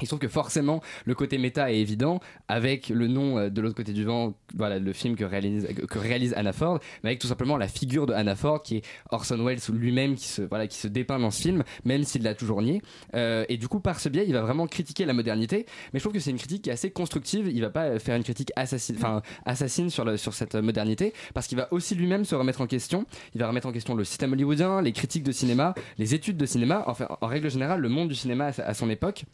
[0.00, 2.18] Il se trouve que forcément le côté méta est évident
[2.48, 5.98] avec le nom euh, de l'autre côté du vent, voilà le film que réalise, que
[6.00, 9.38] réalise Anna Ford, mais avec tout simplement la figure de Anna Ford qui est Orson
[9.44, 12.60] Welles lui-même qui se voilà qui se dépeint dans ce film, même s'il l'a toujours
[12.60, 12.82] nié.
[13.14, 16.02] Euh, et du coup par ce biais il va vraiment critiquer la modernité, mais je
[16.02, 17.46] trouve que c'est une critique qui est assez constructive.
[17.46, 21.46] Il va pas faire une critique assassine, enfin assassine sur le, sur cette modernité parce
[21.46, 23.06] qu'il va aussi lui-même se remettre en question.
[23.36, 26.46] Il va remettre en question le système hollywoodien, les critiques de cinéma, les études de
[26.46, 29.24] cinéma, enfin en règle générale le monde du cinéma à son époque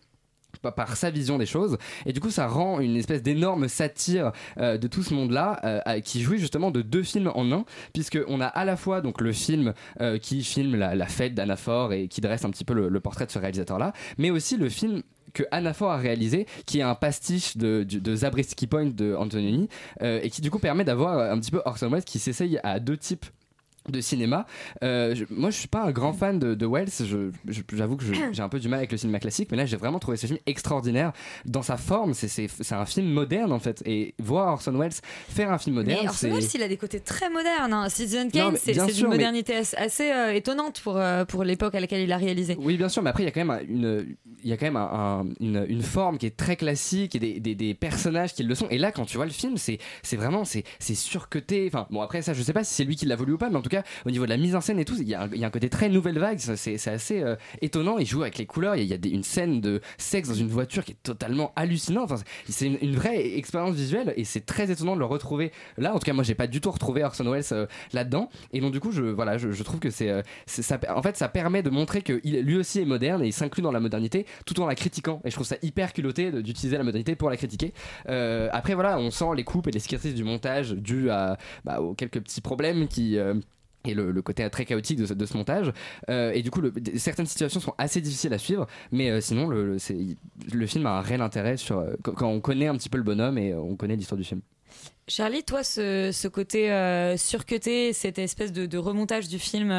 [0.62, 1.78] par sa vision des choses.
[2.06, 5.60] Et du coup ça rend une espèce d'énorme satire euh, de tout ce monde là
[6.04, 9.20] qui jouit justement de deux films en un puisque on a à la fois donc
[9.20, 12.74] le film euh, qui filme la, fête d'Anna Ford et qui dresse un petit peu
[12.74, 16.46] le, portrait de ce réalisateur là mais aussi le film que Anna Ford a réalisé,
[16.66, 19.68] qui est un pastiche de, de Zabriskie Point de Antonioni,
[20.02, 22.80] euh, et qui du coup permet d'avoir un petit peu Orson Welles qui s'essaye à
[22.80, 23.26] deux types
[23.90, 24.46] de cinéma.
[24.82, 26.88] Euh, je- moi, je suis pas un grand fan de, de Wells.
[27.72, 29.98] J'avoue que j'ai un peu du mal avec le cinéma classique, mais là, j'ai vraiment
[29.98, 31.12] trouvé ce film extraordinaire
[31.46, 32.14] dans sa forme.
[32.14, 34.92] C'est- un film moderne en fait, et voir Orson Welles
[35.28, 37.72] faire un film moderne, Mais Orson Welles, il a des côtés très modernes.
[37.72, 37.88] Hein.
[37.88, 42.02] Citizen Kane, c'est mais- modernité as- assez euh, étonnante pour, euh, pour l'époque à laquelle
[42.02, 42.56] il a réalisé.
[42.60, 44.66] Oui, bien sûr, mais après, il y a quand même une, il y a quand
[44.66, 48.34] même un- un- une, une forme qui est très classique et des, des- des personnages
[48.34, 48.68] qui le sont.
[48.70, 51.66] Et là, quand tu vois le film, c'est c'est vraiment c'est c'est surcuté.
[51.66, 53.50] Enfin, bon, après, ça, je sais pas si c'est lui qui l'a voulu ou pas,
[53.50, 55.14] mais en tout cas, au niveau de la mise en scène et tout, il y
[55.14, 56.38] a, un- côté très nouvelle vague.
[56.38, 57.98] C'est assez euh, étonnant.
[57.98, 58.76] Il joue avec les couleurs.
[58.76, 62.10] Il y a, une scène de sexe dans une voiture qui est totalement hallucinante.
[62.12, 65.94] Enfin, c'est une, vraie expérience visuelle et c'est très étonnant de le retrouver là.
[65.94, 68.28] En tout cas, moi, j'ai pas du tout retrouvé Orson Welles euh, là-dedans.
[68.52, 70.22] Et donc, du coup, je, voilà, je, trouve que c'est, euh,
[70.88, 73.62] en fait, ça permet de montrer que il- lui aussi est moderne et il s'inclut
[73.62, 75.20] dans la modernité tout en la critiquant.
[75.24, 77.72] Et je trouve ça hyper culotté d'utiliser la modernité pour la critiquer.
[78.08, 81.80] Euh, après, voilà, on sent les coupes et les cicatrices du montage dû à, bah,
[81.80, 83.16] aux quelques petits problèmes qui.
[83.18, 83.34] euh,
[83.84, 85.72] et le, le côté très chaotique de ce, de ce montage.
[86.08, 89.48] Euh, et du coup, le- certaines situations sont assez difficiles à suivre, mais euh, sinon,
[89.48, 89.96] le, le- c'est-
[90.52, 92.98] le film a un réel intérêt sur, euh, quand, quand on connaît un petit peu
[92.98, 94.40] le bonhomme et on connaît l'histoire du film.
[95.08, 99.70] Charlie, toi, ce, ce côté euh, surcuté, cette espèce de, de remontage du film,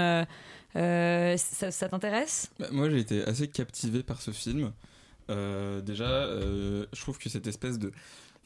[0.73, 2.49] ça, ça t'intéresse?
[2.59, 4.71] Bah, moi, j'ai été assez captivé par ce film.
[5.29, 7.91] Euh, déjà, euh, je trouve que cette espèce de,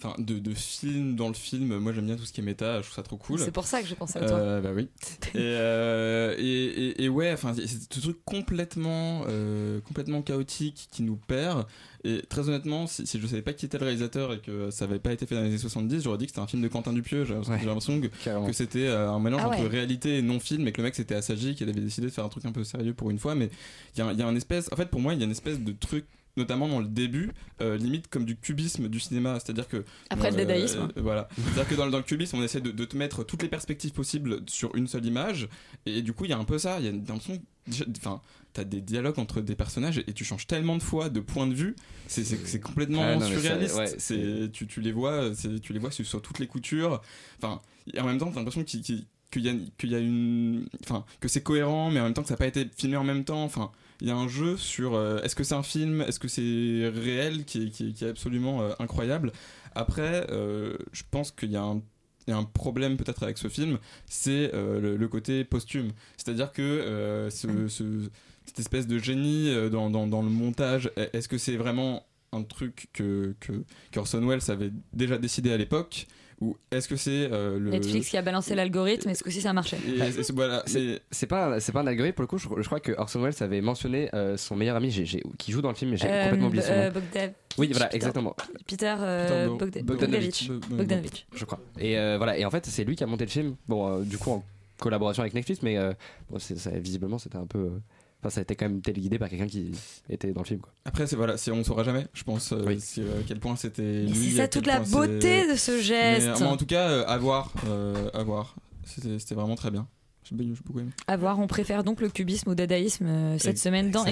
[0.03, 2.77] enfin, de, de film dans le film, moi j'aime bien tout ce qui est méta,
[2.81, 3.39] je trouve ça trop cool.
[3.39, 4.37] C'est pour ça que j'ai pensé à toi.
[4.37, 4.89] Euh, bah oui.
[5.33, 11.03] et, euh, et, et, et ouais, enfin, c'est ce truc complètement, euh, complètement chaotique qui
[11.03, 11.65] nous perd.
[12.03, 14.85] Et très honnêtement, si, si je savais pas qui était le réalisateur et que ça
[14.85, 16.67] avait pas été fait dans les années 70, j'aurais dit que c'était un film de
[16.67, 17.25] Quentin Dupieux.
[17.25, 18.07] J'ai l'impression que,
[18.45, 21.15] que c'était euh, un mélange Ah entre réalité et non-film et que le mec c'était
[21.15, 23.33] assagi, qu'il avait décidé de faire un truc un peu sérieux pour une fois.
[23.33, 23.49] Mais
[23.95, 25.23] il y a, un- il y a un espèce, en fait, pour moi, il y
[25.23, 26.05] a une espèce de truc
[26.38, 27.31] notamment dans le début,
[27.61, 30.89] euh, limite comme du cubisme du cinéma, c'est-à-dire que Après le euh, dadaïsme.
[30.97, 33.23] euh, voilà, c'est-à-dire que dans, le- dans le cubisme, on essaie de, de te mettre
[33.23, 35.47] toutes les perspectives possibles sur une seule image,
[35.86, 37.86] et du coup, il y a un peu ça, il y a une l'impression, déjà,
[37.97, 38.21] enfin,
[38.53, 41.53] t'as des dialogues entre des personnages et tu changes tellement de fois de point de
[41.53, 41.75] vue,
[42.07, 43.75] c'est complètement Ah, non, surréaliste.
[43.75, 45.31] ouais, c'est tu, tu les vois,
[45.61, 47.01] tu les vois sur, sur toutes les coutures,
[47.41, 47.61] enfin,
[47.93, 50.67] et en même temps, t'as l'impression qu'il qu'il- qu'il y a, qu'il y a une,
[50.83, 53.03] enfin, que c'est cohérent, mais en même temps que ça n'a pas été filmé en
[53.03, 53.71] même temps, enfin
[54.01, 56.89] il y a un jeu sur euh, est-ce que c'est un film, est-ce que c'est
[56.93, 59.31] réel qui est, qui est- qui est absolument euh, incroyable.
[59.75, 61.81] Après, euh, je pense qu'il y a un
[62.27, 63.77] il y a un problème peut-être avec ce film,
[64.07, 65.91] c'est euh, le, le côté posthume.
[66.17, 68.09] C'est-à-dire que euh, ce, ce-
[68.45, 72.87] cette espèce de génie dans, dans, dans le montage, est-ce que c'est vraiment un truc
[72.93, 76.07] que, que qu'Orson Welles avait déjà décidé à l'époque?
[76.41, 79.51] Ou est-ce que c'est euh, le Netflix qui a balancé l'algorithme, est-ce que si ça
[79.51, 82.27] a marché Et- et c'est- voilà, C'est- c'est pas c'est pas un algorithme pour le
[82.27, 84.89] coup je, je crois que Orson Welles avait mentionné euh, son meilleur ami
[85.38, 87.27] qui joue dans le film mais j'ai Euh, complètement oublié son nom euh,
[87.57, 88.36] oui voilà Peter- exactement
[88.67, 90.49] Peter, euh, Bo- Bogda- Bogdanovich.
[90.49, 90.69] Bogdanovich.
[90.69, 91.27] Bogdanovich.
[91.33, 93.55] je crois et euh, voilà et en fait c'est lui qui a monté le film
[93.69, 94.43] bon euh, du coup en
[94.79, 95.93] collaboration avec Netflix mais euh,
[96.29, 97.79] bon, c'est- ça, visiblement c'était un peu euh,
[98.26, 99.71] enfin ça a été quand même téléguidé par quelqu'un qui
[100.09, 100.71] était dans le film quoi.
[100.86, 103.82] Après, c'est voilà, on saura jamais, je pense, euh, si, euh, à quel point c'était
[103.82, 104.32] Mais lui.
[104.32, 106.39] c'est ça toute la beauté de ce geste.
[106.39, 108.55] mais en tout cas, euh, à voir, euh, à voir.
[108.86, 109.88] C'était vraiment très bien.
[110.28, 110.89] J'ai beaucoup aimé.
[111.07, 114.09] À voir, on préfère donc le cubisme au dadaïsme euh, cette semaine dans Nuit.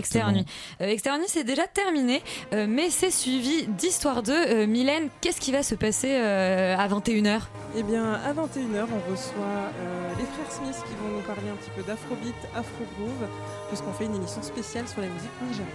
[0.80, 2.22] Euh, Externe Nuit, c'est déjà terminé,
[2.53, 4.32] euh, mais c'est suivi d'Histoire 2.
[4.32, 7.41] Euh, Mylène, qu'est-ce qui va se passer euh, à 21h
[7.76, 11.55] Eh bien, à 21h, on reçoit euh, les frères Smith qui vont nous parler un
[11.55, 13.28] petit peu d'afrobeat, afro-groove,
[13.70, 15.68] puisqu'on fait une émission spéciale sur la musique nigériane.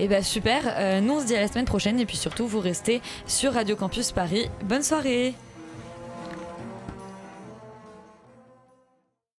[0.00, 2.46] Eh ben super, Euh, nous on se dit à la semaine prochaine et puis surtout
[2.46, 4.48] vous restez sur Radio Campus Paris.
[4.62, 5.34] Bonne soirée